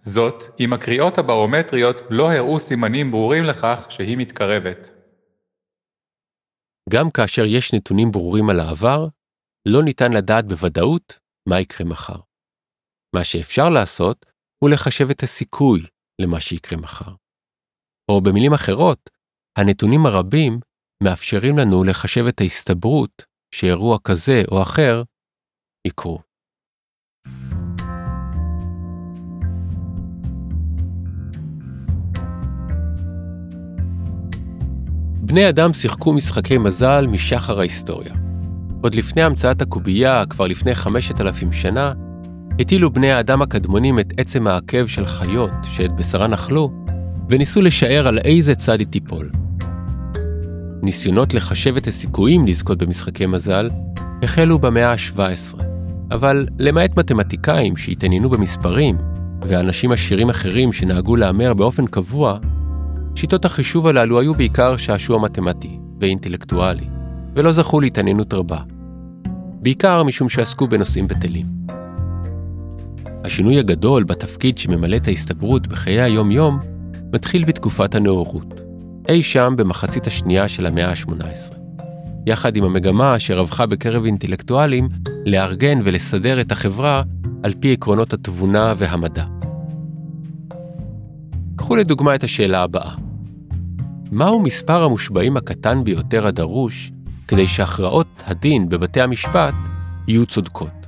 זאת, 0.00 0.42
אם 0.60 0.72
הקריאות 0.72 1.18
הברומטריות 1.18 2.00
לא 2.10 2.32
הראו 2.32 2.58
סימנים 2.58 3.10
ברורים 3.10 3.44
לכך 3.44 3.86
שהיא 3.88 4.16
מתקרבת. 4.16 4.90
גם 6.90 7.10
כאשר 7.10 7.42
יש 7.44 7.74
נתונים 7.74 8.10
ברורים 8.10 8.50
על 8.50 8.60
העבר, 8.60 9.08
לא 9.68 9.82
ניתן 9.82 10.12
לדעת 10.12 10.46
בוודאות 10.46 11.18
מה 11.48 11.60
יקרה 11.60 11.86
מחר. 11.86 12.20
מה 13.16 13.24
שאפשר 13.24 13.70
לעשות 13.70 14.26
הוא 14.58 14.70
לחשב 14.70 15.10
את 15.10 15.22
הסיכוי 15.22 15.80
למה 16.20 16.40
שיקרה 16.40 16.78
מחר. 16.78 17.12
או 18.10 18.20
במילים 18.20 18.52
אחרות, 18.52 19.10
הנתונים 19.58 20.06
הרבים 20.06 20.60
מאפשרים 21.02 21.58
לנו 21.58 21.84
לחשב 21.84 22.24
את 22.28 22.40
ההסתברות 22.40 23.24
שאירוע 23.54 23.98
כזה 24.04 24.42
או 24.50 24.62
אחר 24.62 25.02
יקרו. 25.86 26.27
בני 35.28 35.48
אדם 35.48 35.72
שיחקו 35.72 36.12
משחקי 36.12 36.58
מזל 36.58 37.06
משחר 37.06 37.58
ההיסטוריה. 37.58 38.14
עוד 38.80 38.94
לפני 38.94 39.22
המצאת 39.22 39.62
הקובייה, 39.62 40.26
כבר 40.26 40.46
לפני 40.46 40.74
5,000 40.74 41.52
שנה, 41.52 41.92
הטילו 42.60 42.92
בני 42.92 43.12
האדם 43.12 43.42
הקדמונים 43.42 43.98
את 43.98 44.12
עצם 44.16 44.46
העקב 44.46 44.86
של 44.86 45.06
חיות 45.06 45.50
שאת 45.62 45.96
בשרן 45.96 46.32
אכלו, 46.32 46.70
וניסו 47.28 47.62
לשער 47.62 48.08
על 48.08 48.18
איזה 48.18 48.54
צד 48.54 48.78
היא 48.78 48.86
תיפול. 48.86 49.30
ניסיונות 50.82 51.34
לחשב 51.34 51.76
את 51.76 51.86
הסיכויים 51.86 52.46
לזכות 52.46 52.78
במשחקי 52.78 53.26
מזל 53.26 53.70
החלו 54.22 54.58
במאה 54.58 54.92
ה-17, 54.92 55.62
אבל 56.10 56.46
למעט 56.58 56.98
מתמטיקאים 56.98 57.76
שהתעניינו 57.76 58.30
במספרים, 58.30 58.98
ואנשים 59.42 59.92
עשירים 59.92 60.28
אחרים 60.28 60.72
שנהגו 60.72 61.16
להמר 61.16 61.54
באופן 61.54 61.86
קבוע, 61.86 62.38
שיטות 63.18 63.44
החישוב 63.44 63.86
הללו 63.86 64.20
היו 64.20 64.34
בעיקר 64.34 64.76
שעשוע 64.76 65.18
מתמטי 65.18 65.78
ואינטלקטואלי, 66.00 66.84
ולא 67.34 67.52
זכו 67.52 67.80
להתעניינות 67.80 68.34
רבה. 68.34 68.58
בעיקר 69.62 70.02
משום 70.02 70.28
שעסקו 70.28 70.68
בנושאים 70.68 71.08
בטלים. 71.08 71.46
השינוי 73.24 73.58
הגדול 73.58 74.04
בתפקיד 74.04 74.58
שממלאת 74.58 75.08
ההסתברות 75.08 75.66
בחיי 75.66 76.00
היום-יום 76.00 76.58
מתחיל 77.12 77.44
בתקופת 77.44 77.94
הנאורות, 77.94 78.60
אי 79.08 79.22
שם 79.22 79.54
במחצית 79.56 80.06
השנייה 80.06 80.48
של 80.48 80.66
המאה 80.66 80.90
ה-18. 80.90 81.54
יחד 82.26 82.56
עם 82.56 82.64
המגמה 82.64 83.18
שרווחה 83.18 83.66
בקרב 83.66 84.04
אינטלקטואלים 84.04 84.88
לארגן 85.26 85.78
ולסדר 85.84 86.40
את 86.40 86.52
החברה 86.52 87.02
על 87.42 87.54
פי 87.60 87.72
עקרונות 87.72 88.12
התבונה 88.12 88.74
והמדע. 88.76 89.24
קחו 91.56 91.76
לדוגמה 91.76 92.14
את 92.14 92.24
השאלה 92.24 92.62
הבאה: 92.62 93.07
מהו 94.10 94.40
מספר 94.40 94.84
המושבעים 94.84 95.36
הקטן 95.36 95.84
ביותר 95.84 96.26
הדרוש 96.26 96.92
כדי 97.28 97.46
שהכרעות 97.46 98.22
הדין 98.26 98.68
בבתי 98.68 99.00
המשפט 99.00 99.54
יהיו 100.08 100.26
צודקות? 100.26 100.86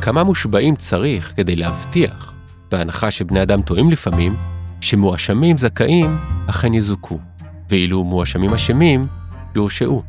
כמה 0.00 0.24
מושבעים 0.24 0.76
צריך 0.76 1.32
כדי 1.36 1.56
להבטיח, 1.56 2.34
בהנחה 2.70 3.10
שבני 3.10 3.42
אדם 3.42 3.62
טועים 3.62 3.90
לפעמים, 3.90 4.36
שמואשמים 4.80 5.58
זכאים 5.58 6.16
אכן 6.46 6.74
יזוכו, 6.74 7.18
ואילו 7.70 8.04
מואשמים 8.04 8.54
אשמים 8.54 9.06
יורשעו. 9.56 10.02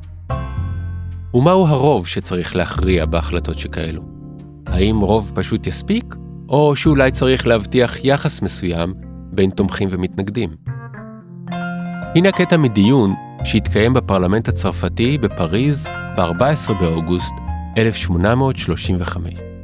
ומהו 1.34 1.68
הרוב 1.68 2.08
שצריך 2.08 2.56
להכריע 2.56 3.06
בהחלטות 3.06 3.58
שכאלו? 3.58 4.02
האם 4.66 5.00
רוב 5.00 5.32
פשוט 5.36 5.68
יספיק, 5.68 6.16
או 6.50 6.76
שאולי 6.76 7.12
צריך 7.12 7.48
להבטיח 7.48 8.06
יחס 8.06 8.42
מסוים 8.42 8.94
בין 9.32 9.50
תומכים 9.50 9.88
ומתנגדים? 9.92 10.65
הנה 12.16 12.32
קטע 12.32 12.58
מדיון 12.58 13.14
שהתקיים 13.44 13.94
בפרלמנט 13.94 14.48
הצרפתי 14.48 15.18
בפריז 15.18 15.90
ב-14 16.18 16.74
באוגוסט 16.80 17.34
1835. 17.78 19.55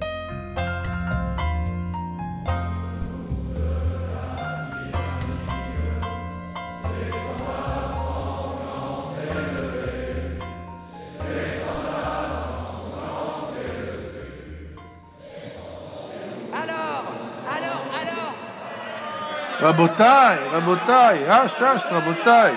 רבותיי, 19.62 20.38
רבותיי, 20.52 21.30
הש, 21.30 21.62
הש, 21.62 21.84
רבותיי. 21.92 22.56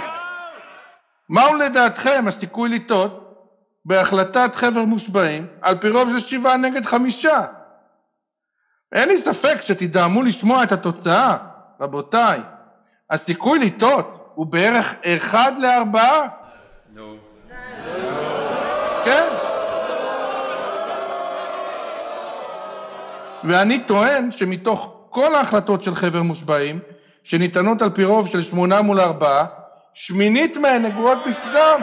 מהו 1.29 1.55
לדעתכם 1.55 2.25
הסיכוי 2.29 2.69
לטעות 2.69 3.21
בהחלטת 3.85 4.55
חבר 4.55 4.85
מושבעים 4.85 5.47
על 5.63 5.79
פי 5.79 5.91
רוב 5.91 6.09
של 6.13 6.27
שבעה 6.27 6.57
נגד 6.57 6.85
חמישה? 6.85 7.45
אין 8.93 9.09
לי 9.09 9.17
ספק 9.17 9.61
שתדאמו 9.61 10.23
לשמוע 10.23 10.63
את 10.63 10.73
התוצאה, 10.73 11.37
רבותיי. 11.81 12.41
הסיכוי 13.11 13.59
לטעות 13.59 14.33
הוא 14.35 14.47
בערך 14.47 14.95
אחד 15.05 15.53
לארבעה. 15.59 16.29
כן. 19.05 19.29
ואני 23.45 23.85
טוען 23.85 24.31
שמתוך 24.33 25.07
כל 25.11 25.35
ההחלטות 25.35 25.83
של 25.83 25.95
חבר 25.95 26.23
מושבעים, 26.23 26.79
שניתנות 27.25 27.83
על 27.83 27.91
פי 27.91 28.05
רוב 28.05 28.29
של 28.29 28.43
שמונה 28.43 28.83
מול 28.83 29.01
ארבעה, 29.01 29.47
שמינית 29.95 30.57
מהן 30.57 30.87
נגועות 30.87 31.19
בפגם. 31.29 31.81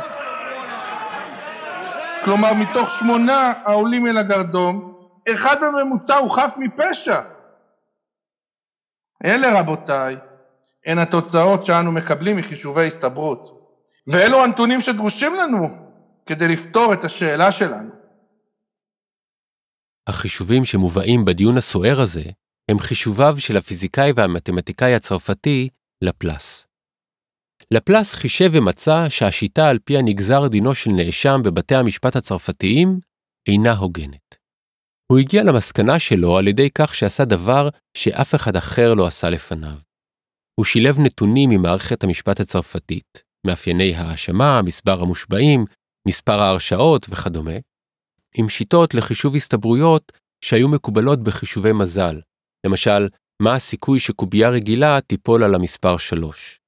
כלומר, 2.23 2.53
מתוך 2.53 2.89
שמונה 2.89 3.53
העולים 3.65 4.07
אל 4.07 4.17
הגרדום, 4.17 4.93
אחד 5.31 5.55
בממוצע 5.61 6.17
הוא 6.17 6.31
חף 6.31 6.53
מפשע. 6.57 7.21
אלה, 9.25 9.59
רבותיי, 9.59 10.17
הן 10.85 10.97
התוצאות 10.97 11.65
שאנו 11.65 11.91
מקבלים 11.91 12.37
מחישובי 12.37 12.87
הסתברות. 12.87 13.61
ואלו 14.07 14.43
הנתונים 14.43 14.81
שדרושים 14.81 15.35
לנו 15.35 15.69
כדי 16.25 16.47
לפתור 16.47 16.93
את 16.93 17.03
השאלה 17.03 17.51
שלנו. 17.51 17.89
החישובים 20.07 20.65
שמובאים 20.65 21.25
בדיון 21.25 21.57
הסוער 21.57 22.01
הזה 22.01 22.23
הם 22.71 22.79
חישוביו 22.79 23.35
של 23.39 23.57
הפיזיקאי 23.57 24.11
והמתמטיקאי 24.15 24.95
הצרפתי 24.95 25.69
לפלס. 26.03 26.65
לפלס 27.71 28.13
חישב 28.13 28.49
ומצא 28.53 29.09
שהשיטה 29.09 29.69
על 29.69 29.79
פיה 29.79 30.01
נגזר 30.01 30.47
דינו 30.47 30.75
של 30.75 30.91
נאשם 30.91 31.41
בבתי 31.43 31.75
המשפט 31.75 32.15
הצרפתיים 32.15 32.99
אינה 33.47 33.73
הוגנת. 33.73 34.35
הוא 35.11 35.19
הגיע 35.19 35.43
למסקנה 35.43 35.99
שלו 35.99 36.37
על 36.37 36.47
ידי 36.47 36.69
כך 36.69 36.95
שעשה 36.95 37.25
דבר 37.25 37.69
שאף 37.97 38.35
אחד 38.35 38.55
אחר 38.55 38.93
לא 38.93 39.07
עשה 39.07 39.29
לפניו. 39.29 39.77
הוא 40.59 40.65
שילב 40.65 40.99
נתונים 40.99 41.49
ממערכת 41.49 42.03
המשפט 42.03 42.39
הצרפתית, 42.39 43.23
מאפייני 43.47 43.95
האשמה, 43.95 44.61
מספר 44.61 45.01
המושבעים, 45.01 45.65
מספר 46.07 46.39
ההרשעות 46.39 47.05
וכדומה, 47.09 47.55
עם 48.35 48.49
שיטות 48.49 48.93
לחישוב 48.93 49.35
הסתברויות 49.35 50.11
שהיו 50.45 50.69
מקובלות 50.69 51.23
בחישובי 51.23 51.73
מזל, 51.73 52.19
למשל, 52.65 53.07
מה 53.41 53.53
הסיכוי 53.55 53.99
שקובייה 53.99 54.49
רגילה 54.49 55.01
תיפול 55.01 55.43
על 55.43 55.55
המספר 55.55 55.97
3. 55.97 56.59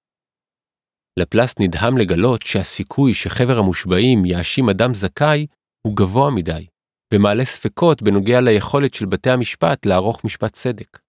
לפלס 1.20 1.56
נדהם 1.60 1.98
לגלות 1.98 2.42
שהסיכוי 2.42 3.14
שחבר 3.14 3.58
המושבעים 3.58 4.26
יאשים 4.26 4.70
אדם 4.70 4.94
זכאי 4.94 5.46
הוא 5.88 5.96
גבוה 5.98 6.32
מדי, 6.32 6.68
ומעלה 7.14 7.46
ספקות 7.46 8.02
בנוגע 8.02 8.42
ליכולת 8.42 8.94
של 8.94 9.06
בתי 9.06 9.30
המשפט 9.30 9.86
לערוך 9.86 10.26
משפט 10.26 10.54
צדק. 10.54 11.00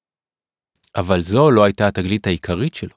אבל 0.96 1.20
זו 1.20 1.50
לא 1.50 1.64
הייתה 1.64 1.88
התגלית 1.88 2.26
העיקרית 2.26 2.74
שלו. 2.74 2.94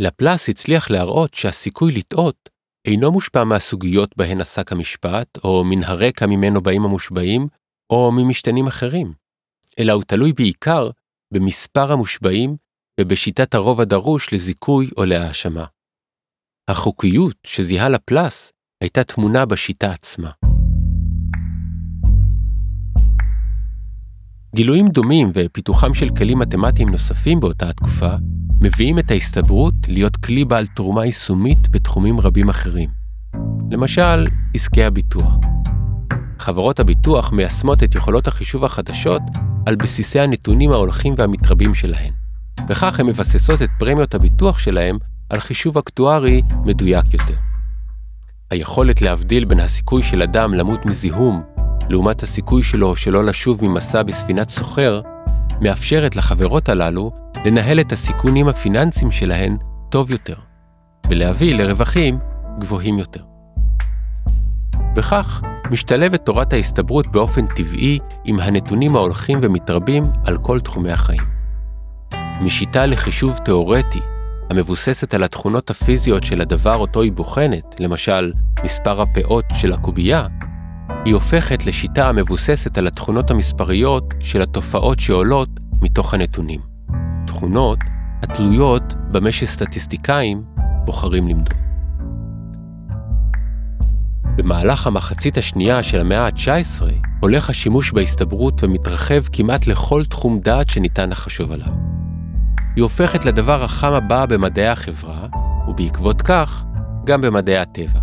לפלס 0.00 0.48
הצליח 0.48 0.90
להראות 0.90 1.34
שהסיכוי 1.34 1.92
לטעות 1.92 2.48
אינו 2.86 3.12
מושפע 3.12 3.44
מהסוגיות 3.44 4.16
בהן 4.16 4.40
עסק 4.40 4.72
המשפט, 4.72 5.28
או 5.44 5.64
מן 5.64 5.84
הרקע 5.84 6.26
ממנו 6.26 6.60
באים 6.60 6.84
המושבעים, 6.84 7.48
או 7.90 8.12
ממשתנים 8.12 8.66
אחרים, 8.66 9.12
אלא 9.78 9.92
הוא 9.92 10.02
תלוי 10.02 10.32
בעיקר 10.32 10.90
במספר 11.34 11.92
המושבעים 11.92 12.56
ובשיטת 13.00 13.54
הרוב 13.54 13.80
הדרוש 13.80 14.32
לזיכוי 14.32 14.90
או 14.96 15.04
להאשמה. 15.04 15.64
החוקיות 16.70 17.36
שזיהה 17.46 17.88
לפלס 17.88 18.52
הייתה 18.82 19.04
תמונה 19.04 19.46
בשיטה 19.46 19.92
עצמה. 19.92 20.30
גילויים 24.54 24.88
דומים 24.88 25.32
ופיתוחם 25.34 25.94
של 25.94 26.08
כלים 26.08 26.38
מתמטיים 26.38 26.88
נוספים 26.88 27.40
באותה 27.40 27.68
התקופה 27.68 28.10
מביאים 28.60 28.98
את 28.98 29.10
ההסתברות 29.10 29.74
להיות 29.88 30.16
כלי 30.16 30.44
בעל 30.44 30.66
תרומה 30.66 31.04
יישומית 31.04 31.68
בתחומים 31.70 32.20
רבים 32.20 32.48
אחרים. 32.48 32.90
למשל, 33.70 34.24
עסקי 34.54 34.84
הביטוח. 34.84 35.36
חברות 36.40 36.80
הביטוח 36.80 37.32
מיישמות 37.32 37.82
את 37.82 37.94
יכולות 37.94 38.28
החישוב 38.28 38.64
החדשות 38.64 39.22
על 39.66 39.76
בסיסי 39.76 40.20
הנתונים 40.20 40.72
ההולכים 40.72 41.14
והמתרבים 41.16 41.74
שלהן. 41.74 42.12
וכך 42.68 43.00
הן 43.00 43.06
מבססות 43.06 43.62
את 43.62 43.70
פרמיות 43.78 44.14
הביטוח 44.14 44.58
שלהם 44.58 44.98
על 45.30 45.40
חישוב 45.40 45.78
אקטוארי 45.78 46.42
מדויק 46.64 47.14
יותר. 47.14 47.34
היכולת 48.50 49.02
להבדיל 49.02 49.44
בין 49.44 49.60
הסיכוי 49.60 50.02
של 50.02 50.22
אדם 50.22 50.54
למות 50.54 50.86
מזיהום 50.86 51.42
לעומת 51.90 52.22
הסיכוי 52.22 52.62
שלו 52.62 52.96
שלא 52.96 53.24
לשוב 53.24 53.64
ממסע 53.64 54.02
בספינת 54.02 54.48
סוחר, 54.48 55.00
מאפשרת 55.60 56.16
לחברות 56.16 56.68
הללו 56.68 57.12
לנהל 57.44 57.80
את 57.80 57.92
הסיכונים 57.92 58.48
הפיננסיים 58.48 59.10
שלהן 59.10 59.56
טוב 59.90 60.10
יותר, 60.10 60.36
ולהביא 61.08 61.54
לרווחים 61.54 62.18
גבוהים 62.58 62.98
יותר. 62.98 63.22
בכך 64.96 65.42
משתלבת 65.70 66.26
תורת 66.26 66.52
ההסתברות 66.52 67.06
באופן 67.06 67.46
טבעי 67.46 67.98
עם 68.24 68.40
הנתונים 68.40 68.96
ההולכים 68.96 69.38
ומתרבים 69.42 70.10
על 70.26 70.36
כל 70.36 70.60
תחומי 70.60 70.92
החיים. 70.92 71.20
משיטה 72.40 72.86
לחישוב 72.86 73.38
תאורטי, 73.44 74.00
המבוססת 74.50 75.14
על 75.14 75.22
התכונות 75.22 75.70
הפיזיות 75.70 76.24
של 76.24 76.40
הדבר 76.40 76.76
אותו 76.76 77.02
היא 77.02 77.12
בוחנת, 77.12 77.80
למשל 77.80 78.32
מספר 78.64 79.02
הפאות 79.02 79.44
של 79.54 79.72
הקובייה, 79.72 80.26
היא 81.04 81.14
הופכת 81.14 81.66
לשיטה 81.66 82.08
המבוססת 82.08 82.78
על 82.78 82.86
התכונות 82.86 83.30
המספריות 83.30 84.14
של 84.20 84.42
התופעות 84.42 85.00
שעולות 85.00 85.48
מתוך 85.82 86.14
הנתונים. 86.14 86.60
תכונות 87.26 87.78
התלויות 88.22 88.94
במה 89.10 89.32
שסטטיסטיקאים 89.32 90.42
בוחרים 90.84 91.28
למדוד. 91.28 91.67
במהלך 94.38 94.86
המחצית 94.86 95.38
השנייה 95.38 95.82
של 95.82 96.00
המאה 96.00 96.26
ה-19 96.26 96.82
הולך 97.20 97.50
השימוש 97.50 97.92
בהסתברות 97.92 98.64
ומתרחב 98.64 99.22
כמעט 99.32 99.66
לכל 99.66 100.04
תחום 100.04 100.40
דעת 100.40 100.68
שניתן 100.68 101.10
לחשוב 101.10 101.52
עליו. 101.52 101.72
היא 102.76 102.82
הופכת 102.82 103.24
לדבר 103.24 103.64
החם 103.64 103.92
הבא 103.92 104.26
במדעי 104.26 104.68
החברה, 104.68 105.26
ובעקבות 105.68 106.22
כך, 106.22 106.64
גם 107.06 107.20
במדעי 107.20 107.58
הטבע. 107.58 108.00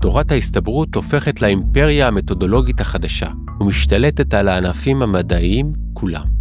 תורת 0.00 0.32
ההסתברות 0.32 0.94
הופכת 0.94 1.42
לאימפריה 1.42 2.08
המתודולוגית 2.08 2.80
החדשה, 2.80 3.28
ומשתלטת 3.60 4.34
על 4.34 4.48
הענפים 4.48 5.02
המדעיים 5.02 5.72
כולם. 5.92 6.35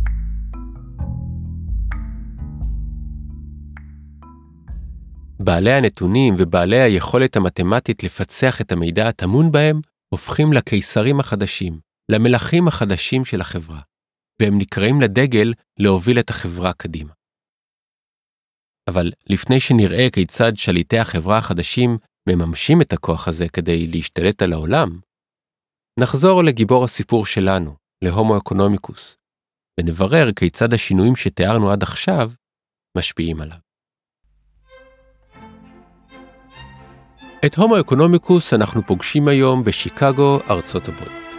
בעלי 5.46 5.74
הנתונים 5.74 6.34
ובעלי 6.40 6.82
היכולת 6.82 7.36
המתמטית 7.36 8.04
לפצח 8.04 8.62
את 8.62 8.72
המידע 8.72 9.08
הטמון 9.08 9.52
בהם, 9.52 9.82
הופכים 10.14 10.54
לקיסרים 10.54 11.20
החדשים, 11.20 11.80
למלכים 12.12 12.68
החדשים 12.68 13.26
של 13.26 13.42
החברה, 13.42 13.82
והם 14.42 14.58
נקראים 14.58 15.02
לדגל 15.02 15.54
להוביל 15.80 16.20
את 16.20 16.30
החברה 16.30 16.74
קדימה. 16.74 17.14
אבל 18.90 19.12
לפני 19.30 19.60
שנראה 19.60 20.08
כיצד 20.14 20.52
שליטי 20.56 21.00
החברה 21.00 21.38
החדשים 21.38 21.98
מממשים 22.30 22.82
את 22.82 22.94
הכוח 22.94 23.28
הזה 23.28 23.50
כדי 23.50 23.88
להשתלט 23.88 24.42
על 24.42 24.54
העולם, 24.54 25.00
נחזור 26.00 26.44
לגיבור 26.44 26.84
הסיפור 26.84 27.26
שלנו, 27.26 27.76
להומו 28.04 28.38
אקונומיקוס, 28.38 29.18
ונברר 29.80 30.34
כיצד 30.36 30.74
השינויים 30.74 31.16
שתיארנו 31.16 31.72
עד 31.72 31.84
עכשיו 31.84 32.32
משפיעים 32.98 33.42
עליו. 33.42 33.65
את 37.46 37.56
הומו 37.56 37.80
אקונומיקוס 37.80 38.54
אנחנו 38.54 38.86
פוגשים 38.86 39.28
היום 39.28 39.64
בשיקגו, 39.64 40.40
ארצות 40.50 40.88
הברית. 40.88 41.36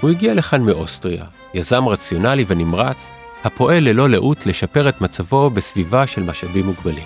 הוא 0.00 0.10
הגיע 0.10 0.34
לכאן 0.34 0.62
מאוסטריה, 0.62 1.24
יזם 1.54 1.88
רציונלי 1.88 2.44
ונמרץ, 2.48 3.10
הפועל 3.44 3.84
ללא 3.88 4.08
לאות 4.08 4.46
לשפר 4.46 4.88
את 4.88 5.00
מצבו 5.00 5.50
בסביבה 5.50 6.06
של 6.06 6.22
משאבים 6.22 6.66
מוגבלים. 6.66 7.04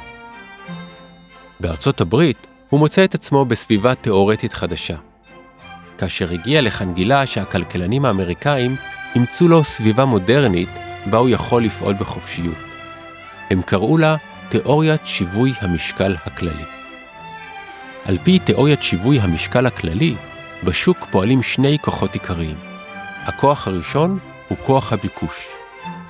בארצות 1.61 2.01
הברית 2.01 2.47
הוא 2.69 2.81
מוצא 2.81 3.05
את 3.05 3.15
עצמו 3.15 3.45
בסביבה 3.45 3.95
תאורטית 3.95 4.53
חדשה. 4.53 4.97
כאשר 5.99 6.33
הגיע 6.33 6.61
לכאן 6.61 6.95
גילה 6.95 7.27
שהכלכלנים 7.27 8.05
האמריקאים 8.05 8.77
אימצו 9.15 9.49
לו 9.49 9.65
סביבה 9.65 10.05
מודרנית 10.05 10.71
בה 11.07 11.19
הוא 11.19 11.29
יכול 11.29 11.65
לפעול 11.65 11.95
בחופשיות. 11.95 12.59
הם 13.51 13.63
קראו 13.63 13.99
לה 13.99 14.17
תיאוריית 14.49 15.07
שיווי 15.07 15.53
המשקל 15.61 16.17
הכללי. 16.27 16.80
על 18.05 18.19
פי 18.23 18.39
תיאוריית 18.39 18.83
שיווי 18.83 19.21
המשקל 19.21 19.67
הכללי, 19.67 20.15
בשוק 20.65 21.07
פועלים 21.11 21.43
שני 21.43 21.79
כוחות 21.83 22.15
עיקריים. 22.15 22.57
הכוח 23.25 23.69
הראשון 23.69 24.19
הוא 24.49 24.59
כוח 24.63 24.93
הביקוש, 24.93 25.49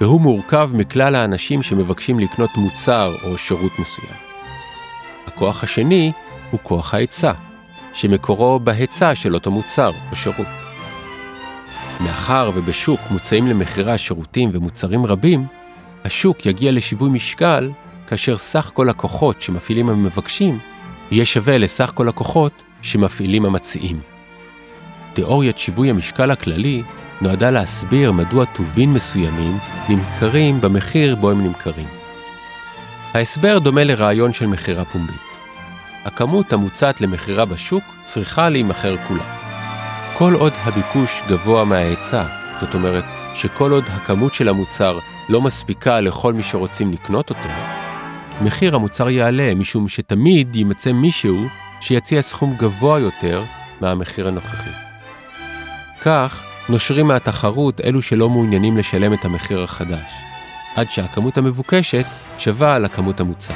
והוא 0.01 0.21
מורכב 0.21 0.71
מכלל 0.75 1.15
האנשים 1.15 1.63
שמבקשים 1.63 2.19
לקנות 2.19 2.51
מוצר 2.57 3.17
או 3.23 3.39
שירות 3.39 3.79
מסוים. 3.79 4.17
הכוח 5.27 5.65
השני 5.65 6.13
הוא 6.51 6.61
כוח 6.63 6.95
ההיצע, 6.95 7.33
שמקורו 7.93 8.61
בהיצע 8.61 9.15
של 9.15 9.35
אותו 9.35 9.51
מוצר 9.51 9.93
או 10.11 10.17
שירות. 10.17 10.47
מאחר 12.01 12.51
ובשוק 12.55 13.01
מוצאים 13.11 13.47
למכירה 13.47 13.99
שירותים 13.99 14.51
ומוצרים 14.53 15.07
רבים, 15.07 15.47
השוק 16.05 16.47
יגיע 16.47 16.73
לשיווי 16.73 17.11
משקל 17.11 17.71
כאשר 18.07 18.37
סך 18.37 18.71
כל 18.75 18.89
הכוחות 18.89 19.43
שמפעילים 19.43 19.89
המבקשים 19.89 20.59
יהיה 21.11 21.25
שווה 21.25 21.59
לסך 21.59 21.93
כל 21.95 22.09
הכוחות 22.09 22.63
שמפעילים 22.83 23.45
המציעים. 23.45 24.01
תיאוריית 25.13 25.59
שיווי 25.59 25.91
המשקל 25.91 26.31
הכללי 26.31 26.83
נועדה 27.21 27.51
להסביר 27.51 28.13
מדוע 28.13 28.45
טובין 28.45 28.93
מסוימים 28.93 29.59
נמכרים 29.89 30.61
במחיר 30.61 31.17
בו 31.17 31.31
הם 31.31 31.45
נמכרים. 31.47 31.89
ההסבר 33.15 33.59
דומה 33.59 33.85
לרעיון 33.85 34.33
של 34.33 34.47
מכירה 34.47 34.85
פומבית. 34.85 35.31
הכמות 36.05 36.53
המוצעת 36.53 37.01
למכירה 37.01 37.45
בשוק 37.45 37.85
צריכה 38.05 38.49
להימכר 38.49 38.97
כולה. 39.09 39.37
כל 40.15 40.35
עוד 40.35 40.53
הביקוש 40.57 41.23
גבוה 41.29 41.65
מההיצע, 41.65 42.25
זאת 42.61 42.75
אומרת 42.75 43.05
שכל 43.35 43.71
עוד 43.71 43.85
הכמות 43.89 44.35
של 44.35 44.49
המוצר 44.49 44.99
לא 45.29 45.41
מספיקה 45.41 46.01
לכל 46.01 46.33
מי 46.33 46.43
שרוצים 46.43 46.93
לקנות 46.93 47.31
אותו, 47.31 47.49
מחיר 48.41 48.75
המוצר 48.75 49.11
יעלה 49.11 49.55
משום 49.55 49.89
שתמיד 49.89 50.57
יימצא 50.57 50.93
מישהו 50.93 51.47
שיציע 51.81 52.23
סכום 52.23 52.57
גבוה 52.57 52.99
יותר 52.99 53.45
מהמחיר 53.81 54.29
הנוכחי. 54.29 54.71
כך, 56.01 56.45
נושרים 56.69 57.07
מהתחרות 57.07 57.81
אלו 57.81 58.03
שלא 58.03 58.29
מעוניינים 58.29 58.77
לשלם 58.77 59.13
את 59.13 59.25
המחיר 59.25 59.63
החדש, 59.63 60.13
עד 60.77 60.91
שהכמות 60.91 61.39
המבוקשת 61.39 62.05
שווה 62.39 62.79
לכמות 62.79 63.21
המוצר. 63.21 63.55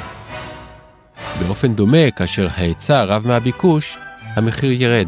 באופן 1.39 1.73
דומה, 1.73 2.11
כאשר 2.11 2.47
ההיצע 2.57 3.03
רב 3.03 3.27
מהביקוש, 3.27 3.97
המחיר 4.35 4.71
ירד. 4.71 5.07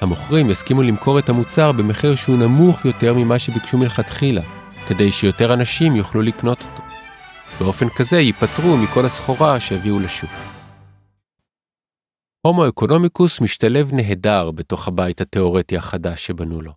המוכרים 0.00 0.50
יסכימו 0.50 0.82
למכור 0.82 1.18
את 1.18 1.28
המוצר 1.28 1.72
במחיר 1.72 2.14
שהוא 2.14 2.36
נמוך 2.36 2.84
יותר 2.84 3.14
ממה 3.14 3.38
שביקשו 3.38 3.78
מלכתחילה, 3.78 4.42
כדי 4.86 5.10
שיותר 5.10 5.52
אנשים 5.52 5.96
יוכלו 5.96 6.22
לקנות 6.22 6.62
אותו. 6.62 6.89
באופן 7.60 7.86
כזה 7.98 8.16
ייפטרו 8.16 8.76
מכל 8.76 9.06
הסחורה 9.06 9.60
שהביאו 9.60 9.98
לשוק. 9.98 10.30
הומו 12.46 12.68
אקונומיקוס 12.68 13.40
משתלב 13.40 13.90
נהדר 13.92 14.50
בתוך 14.50 14.88
הבית 14.88 15.20
התאורטי 15.20 15.76
החדש 15.76 16.26
שבנו 16.26 16.60
לו. 16.60 16.72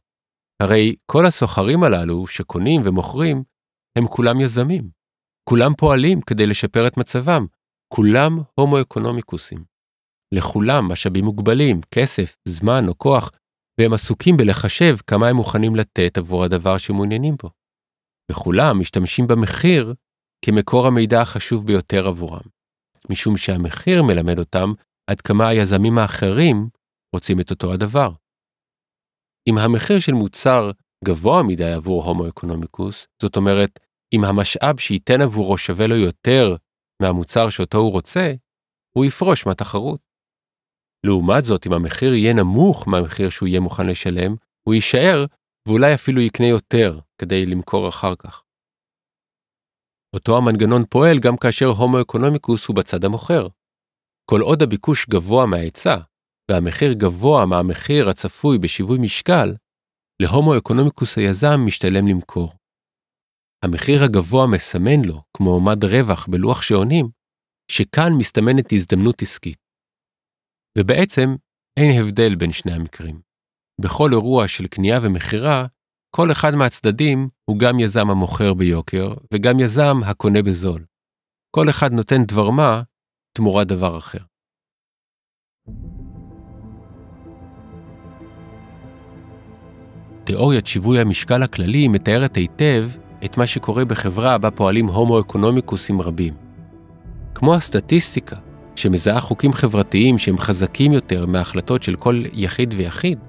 הרי 0.63 0.95
כל 1.05 1.25
הסוחרים 1.25 1.83
הללו 1.83 2.27
שקונים 2.27 2.81
ומוכרים, 2.85 3.43
הם 3.97 4.07
כולם 4.07 4.39
יזמים. 4.39 4.89
כולם 5.49 5.73
פועלים 5.77 6.21
כדי 6.21 6.45
לשפר 6.45 6.87
את 6.87 6.97
מצבם, 6.97 7.45
כולם 7.93 8.39
הומו 8.55 8.81
אקונומיקוסים. 8.81 9.63
לכולם 10.35 10.91
משאבים 10.91 11.25
מוגבלים, 11.25 11.81
כסף, 11.91 12.35
זמן 12.47 12.87
או 12.87 12.97
כוח, 12.97 13.31
והם 13.79 13.93
עסוקים 13.93 14.37
בלחשב 14.37 14.95
כמה 15.07 15.27
הם 15.27 15.35
מוכנים 15.35 15.75
לתת 15.75 16.17
עבור 16.17 16.43
הדבר 16.43 16.77
שמעוניינים 16.77 17.35
בו. 17.43 17.49
וכולם 18.31 18.79
משתמשים 18.79 19.27
במחיר 19.27 19.93
כמקור 20.45 20.87
המידע 20.87 21.21
החשוב 21.21 21.67
ביותר 21.67 22.07
עבורם. 22.07 22.41
משום 23.09 23.37
שהמחיר 23.37 24.03
מלמד 24.03 24.39
אותם 24.39 24.73
עד 25.09 25.21
כמה 25.21 25.47
היזמים 25.47 25.97
האחרים 25.97 26.69
רוצים 27.15 27.39
את 27.39 27.51
אותו 27.51 27.73
הדבר. 27.73 28.11
אם 29.49 29.57
המחיר 29.57 29.99
של 29.99 30.11
מוצר 30.11 30.71
גבוה 31.05 31.43
מדי 31.43 31.71
עבור 31.71 32.05
הומו 32.05 32.27
אקונומיקוס, 32.27 33.07
זאת 33.21 33.37
אומרת, 33.37 33.79
אם 34.13 34.23
המשאב 34.23 34.79
שייתן 34.79 35.21
עבורו 35.21 35.57
שווה 35.57 35.87
לו 35.87 35.95
יותר 35.95 36.55
מהמוצר 37.01 37.49
שאותו 37.49 37.77
הוא 37.77 37.91
רוצה, 37.91 38.33
הוא 38.97 39.05
יפרוש 39.05 39.45
מהתחרות. 39.45 39.99
לעומת 41.05 41.43
זאת, 41.43 41.67
אם 41.67 41.73
המחיר 41.73 42.13
יהיה 42.13 42.33
נמוך 42.33 42.87
מהמחיר 42.87 43.29
שהוא 43.29 43.47
יהיה 43.47 43.59
מוכן 43.59 43.87
לשלם, 43.87 44.35
הוא 44.67 44.73
יישאר 44.73 45.25
ואולי 45.67 45.93
אפילו 45.93 46.21
יקנה 46.21 46.47
יותר 46.47 46.99
כדי 47.17 47.45
למכור 47.45 47.89
אחר 47.89 48.15
כך. 48.15 48.42
אותו 50.13 50.37
המנגנון 50.37 50.81
פועל 50.89 51.19
גם 51.19 51.37
כאשר 51.37 51.65
הומו 51.65 52.01
אקונומיקוס 52.01 52.67
הוא 52.67 52.75
בצד 52.75 53.05
המוכר. 53.05 53.47
כל 54.29 54.41
עוד 54.41 54.63
הביקוש 54.63 55.05
גבוה 55.09 55.45
מההיצע, 55.45 55.97
והמחיר 56.51 56.93
גבוה 56.93 57.45
מהמחיר 57.45 58.09
הצפוי 58.09 58.57
בשיווי 58.57 58.97
משקל, 58.97 59.55
להומו 60.21 60.57
אקונומיקוס 60.57 61.17
היזם 61.17 61.59
משתלם 61.65 62.07
למכור. 62.07 62.53
המחיר 63.63 64.03
הגבוה 64.03 64.47
מסמן 64.47 65.05
לו, 65.05 65.21
כמו 65.37 65.59
מד 65.59 65.85
רווח 65.85 66.27
בלוח 66.27 66.61
שעונים, 66.61 67.09
שכאן 67.71 68.13
מסתמנת 68.17 68.73
הזדמנות 68.73 69.21
עסקית. 69.21 69.57
ובעצם 70.77 71.35
אין 71.77 72.01
הבדל 72.01 72.35
בין 72.35 72.51
שני 72.51 72.73
המקרים. 72.73 73.21
בכל 73.81 74.09
אירוע 74.11 74.47
של 74.47 74.67
קנייה 74.67 74.99
ומכירה, 75.03 75.65
כל 76.15 76.31
אחד 76.31 76.55
מהצדדים 76.55 77.29
הוא 77.45 77.59
גם 77.59 77.79
יזם 77.79 78.09
המוכר 78.09 78.53
ביוקר 78.53 79.13
וגם 79.33 79.59
יזם 79.59 79.99
הקונה 80.05 80.41
בזול. 80.41 80.83
כל 81.51 81.69
אחד 81.69 81.93
נותן 81.93 82.23
דבר 82.23 82.49
מה 82.49 82.81
תמורת 83.37 83.67
דבר 83.67 83.97
אחר. 83.97 84.19
תיאוריית 90.23 90.67
שיווי 90.67 90.99
המשקל 90.99 91.43
הכללי 91.43 91.87
מתארת 91.87 92.35
היטב 92.35 92.87
את 93.25 93.37
מה 93.37 93.47
שקורה 93.47 93.85
בחברה 93.85 94.37
בה 94.37 94.51
פועלים 94.51 94.87
הומו 94.87 95.19
אקונומיקוסים 95.19 96.01
רבים. 96.01 96.33
כמו 97.35 97.55
הסטטיסטיקה, 97.55 98.35
שמזהה 98.75 99.21
חוקים 99.21 99.53
חברתיים 99.53 100.17
שהם 100.17 100.37
חזקים 100.37 100.91
יותר 100.91 101.25
מההחלטות 101.25 101.83
של 101.83 101.95
כל 101.95 102.23
יחיד 102.33 102.73
ויחיד, 102.77 103.19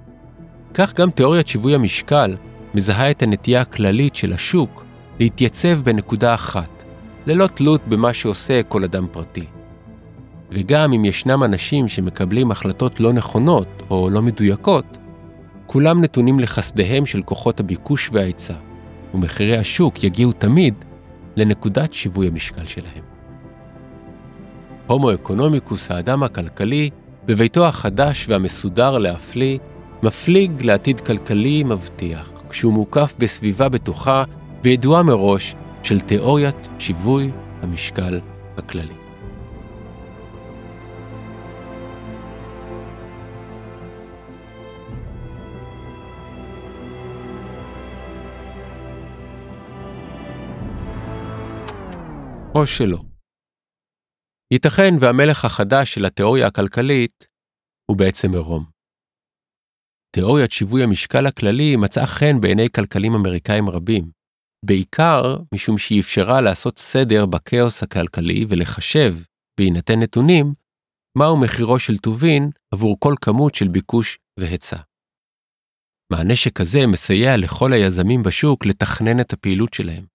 כך 0.74 0.94
גם 0.94 1.10
תיאוריית 1.10 1.48
שיווי 1.48 1.74
המשקל 1.74 2.36
מזהה 2.74 3.10
את 3.10 3.22
הנטייה 3.22 3.60
הכללית 3.60 4.16
של 4.16 4.32
השוק 4.32 4.84
להתייצב 5.20 5.80
בנקודה 5.82 6.34
אחת, 6.34 6.84
ללא 7.26 7.46
תלות 7.46 7.80
במה 7.88 8.12
שעושה 8.12 8.62
כל 8.62 8.84
אדם 8.84 9.06
פרטי. 9.12 9.46
וגם 10.50 10.92
אם 10.92 11.04
ישנם 11.04 11.44
אנשים 11.44 11.88
שמקבלים 11.88 12.50
החלטות 12.50 13.00
לא 13.00 13.12
נכונות 13.12 13.82
או 13.90 14.10
לא 14.10 14.22
מדויקות, 14.22 14.98
כולם 15.66 16.00
נתונים 16.00 16.40
לחסדיהם 16.40 17.06
של 17.06 17.22
כוחות 17.22 17.60
הביקוש 17.60 18.10
וההיצע, 18.12 18.54
ומחירי 19.14 19.56
השוק 19.56 20.04
יגיעו 20.04 20.32
תמיד 20.32 20.74
לנקודת 21.36 21.92
שיווי 21.92 22.28
המשקל 22.28 22.66
שלהם. 22.66 23.04
הומו 24.86 25.14
אקונומיקוס, 25.14 25.90
האדם 25.90 26.22
הכלכלי, 26.22 26.90
בביתו 27.26 27.66
החדש 27.66 28.28
והמסודר 28.28 28.98
להפליא, 28.98 29.58
מפליג 30.02 30.62
לעתיד 30.64 31.00
כלכלי 31.00 31.64
מבטיח, 31.64 32.33
כשהוא 32.54 32.72
מוקף 32.72 33.14
בסביבה 33.18 33.68
בטוחה 33.68 34.24
וידועה 34.62 35.02
מראש 35.02 35.54
של 35.82 36.00
תיאוריית 36.00 36.56
שיווי 36.78 37.30
המשקל 37.62 38.20
הכללי. 38.56 38.94
או 52.54 52.66
שלא. 52.66 52.98
ייתכן 54.52 54.94
והמלך 55.00 55.44
החדש 55.44 55.94
של 55.94 56.04
התיאוריה 56.04 56.46
הכלכלית 56.46 57.26
הוא 57.90 57.96
בעצם 57.96 58.32
עירום. 58.32 58.73
תיאוריית 60.14 60.50
שיווי 60.50 60.82
המשקל 60.82 61.26
הכללי 61.26 61.76
מצאה 61.76 62.06
חן 62.06 62.40
בעיני 62.40 62.70
כלכלים 62.70 63.14
אמריקאים 63.14 63.68
רבים, 63.68 64.10
בעיקר 64.64 65.36
משום 65.54 65.78
שהיא 65.78 66.00
אפשרה 66.00 66.40
לעשות 66.40 66.78
סדר 66.78 67.26
בכאוס 67.26 67.82
הכלכלי 67.82 68.44
ולחשב, 68.48 69.14
בהינתן 69.58 69.98
נתונים, 70.02 70.54
מהו 71.18 71.40
מחירו 71.40 71.78
של 71.78 71.98
טובין 71.98 72.50
עבור 72.74 72.96
כל 73.00 73.14
כמות 73.20 73.54
של 73.54 73.68
ביקוש 73.68 74.18
והיצע. 74.40 74.76
מענה 76.12 76.36
שכזה 76.36 76.86
מסייע 76.86 77.36
לכל 77.36 77.72
היזמים 77.72 78.22
בשוק 78.22 78.66
לתכנן 78.66 79.20
את 79.20 79.32
הפעילות 79.32 79.74
שלהם. 79.74 80.06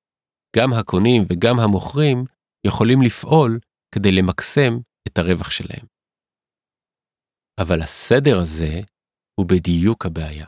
גם 0.56 0.74
הקונים 0.74 1.24
וגם 1.30 1.60
המוכרים 1.60 2.26
יכולים 2.68 3.02
לפעול 3.02 3.60
כדי 3.96 4.12
למקסם 4.12 4.78
את 5.08 5.18
הרווח 5.18 5.52
שלהם. 5.52 5.86
אבל 7.60 7.82
הסדר 7.82 8.40
הזה 8.40 8.82
הוא 9.40 9.46
בדיוק 9.46 10.06
הבעיה. 10.06 10.46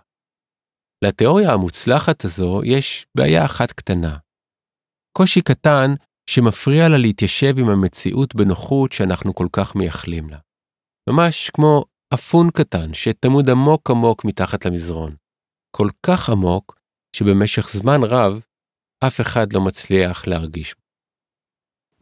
לתיאוריה 1.03 1.53
המוצלחת 1.53 2.25
הזו 2.25 2.61
יש 2.65 3.05
בעיה 3.15 3.45
אחת 3.45 3.71
קטנה. 3.71 4.17
קושי 5.17 5.41
קטן 5.41 5.93
שמפריע 6.29 6.89
לה 6.89 6.97
להתיישב 6.97 7.53
עם 7.57 7.69
המציאות 7.69 8.35
בנוחות 8.35 8.91
שאנחנו 8.91 9.35
כל 9.35 9.47
כך 9.53 9.75
מייחלים 9.75 10.29
לה. 10.29 10.37
ממש 11.09 11.49
כמו 11.49 11.85
אפון 12.13 12.49
קטן 12.49 12.93
שתמוד 12.93 13.49
עמוק 13.49 13.91
עמוק 13.91 14.25
מתחת 14.25 14.65
למזרון. 14.65 15.15
כל 15.71 15.87
כך 16.05 16.29
עמוק 16.29 16.79
שבמשך 17.15 17.69
זמן 17.69 17.99
רב 18.03 18.41
אף 19.07 19.21
אחד 19.21 19.53
לא 19.53 19.61
מצליח 19.61 20.27
להרגיש. 20.27 20.75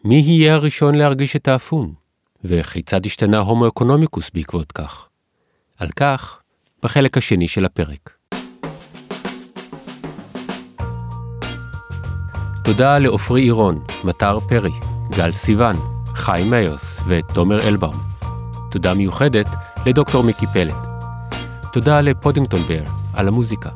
מי 0.04 0.16
יהיה 0.16 0.56
הראשון 0.56 0.96
להרגיש 0.96 1.36
את 1.36 1.48
האפון? 1.48 1.94
וכיצד 2.44 3.06
השתנה 3.06 3.40
הומו 3.40 3.68
אקונומיקוס 3.68 4.30
בעקבות 4.34 4.72
כך? 4.72 5.10
על 5.78 5.90
כך 5.92 6.42
בחלק 6.84 7.18
השני 7.18 7.48
של 7.48 7.66
הפרק. 7.66 8.10
תודה 12.64 13.00
לעופרי 13.00 13.42
עירון, 13.42 13.80
מטר 14.04 14.40
פרי, 14.40 14.72
גל 15.18 15.32
סיוון, 15.32 15.76
חיים 16.16 16.50
מאיוס 16.50 17.02
ותומר 17.08 17.68
אלבאום. 17.68 17.96
תודה 18.72 18.94
מיוחדת 18.94 19.50
לדוקטור 19.86 20.24
מיקי 20.24 20.48
פלט. 20.48 20.76
תודה 21.74 22.02
לפודינגטון 22.02 22.62
בר 22.62 22.84
על 23.14 23.28
המוזיקה. 23.28 23.70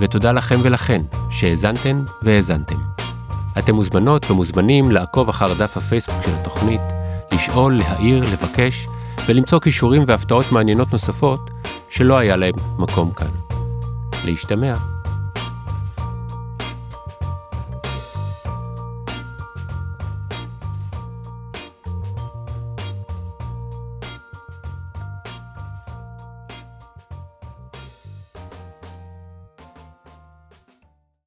ותודה 0.00 0.32
לכם 0.32 0.56
ולכן 0.62 1.02
שהאזנתן 1.30 2.04
והאזנתם. 2.22 2.78
אתם 3.58 3.74
מוזמנות 3.74 4.30
ומוזמנים 4.30 4.90
לעקוב 4.90 5.28
אחר 5.28 5.54
דף 5.54 5.76
הפייסבוק 5.76 6.22
של 6.22 6.30
התוכנית, 6.40 6.80
לשאול, 7.32 7.78
להעיר, 7.78 8.22
לבקש 8.32 8.86
ולמצוא 9.28 9.60
כישורים 9.60 10.04
והפתעות 10.06 10.52
מעניינות 10.52 10.92
נוספות 10.92 11.50
שלא 11.88 12.18
היה 12.18 12.36
להם 12.36 12.54
מקום 12.78 13.10
כאן. 13.12 13.30
להשתמע. 14.24 14.97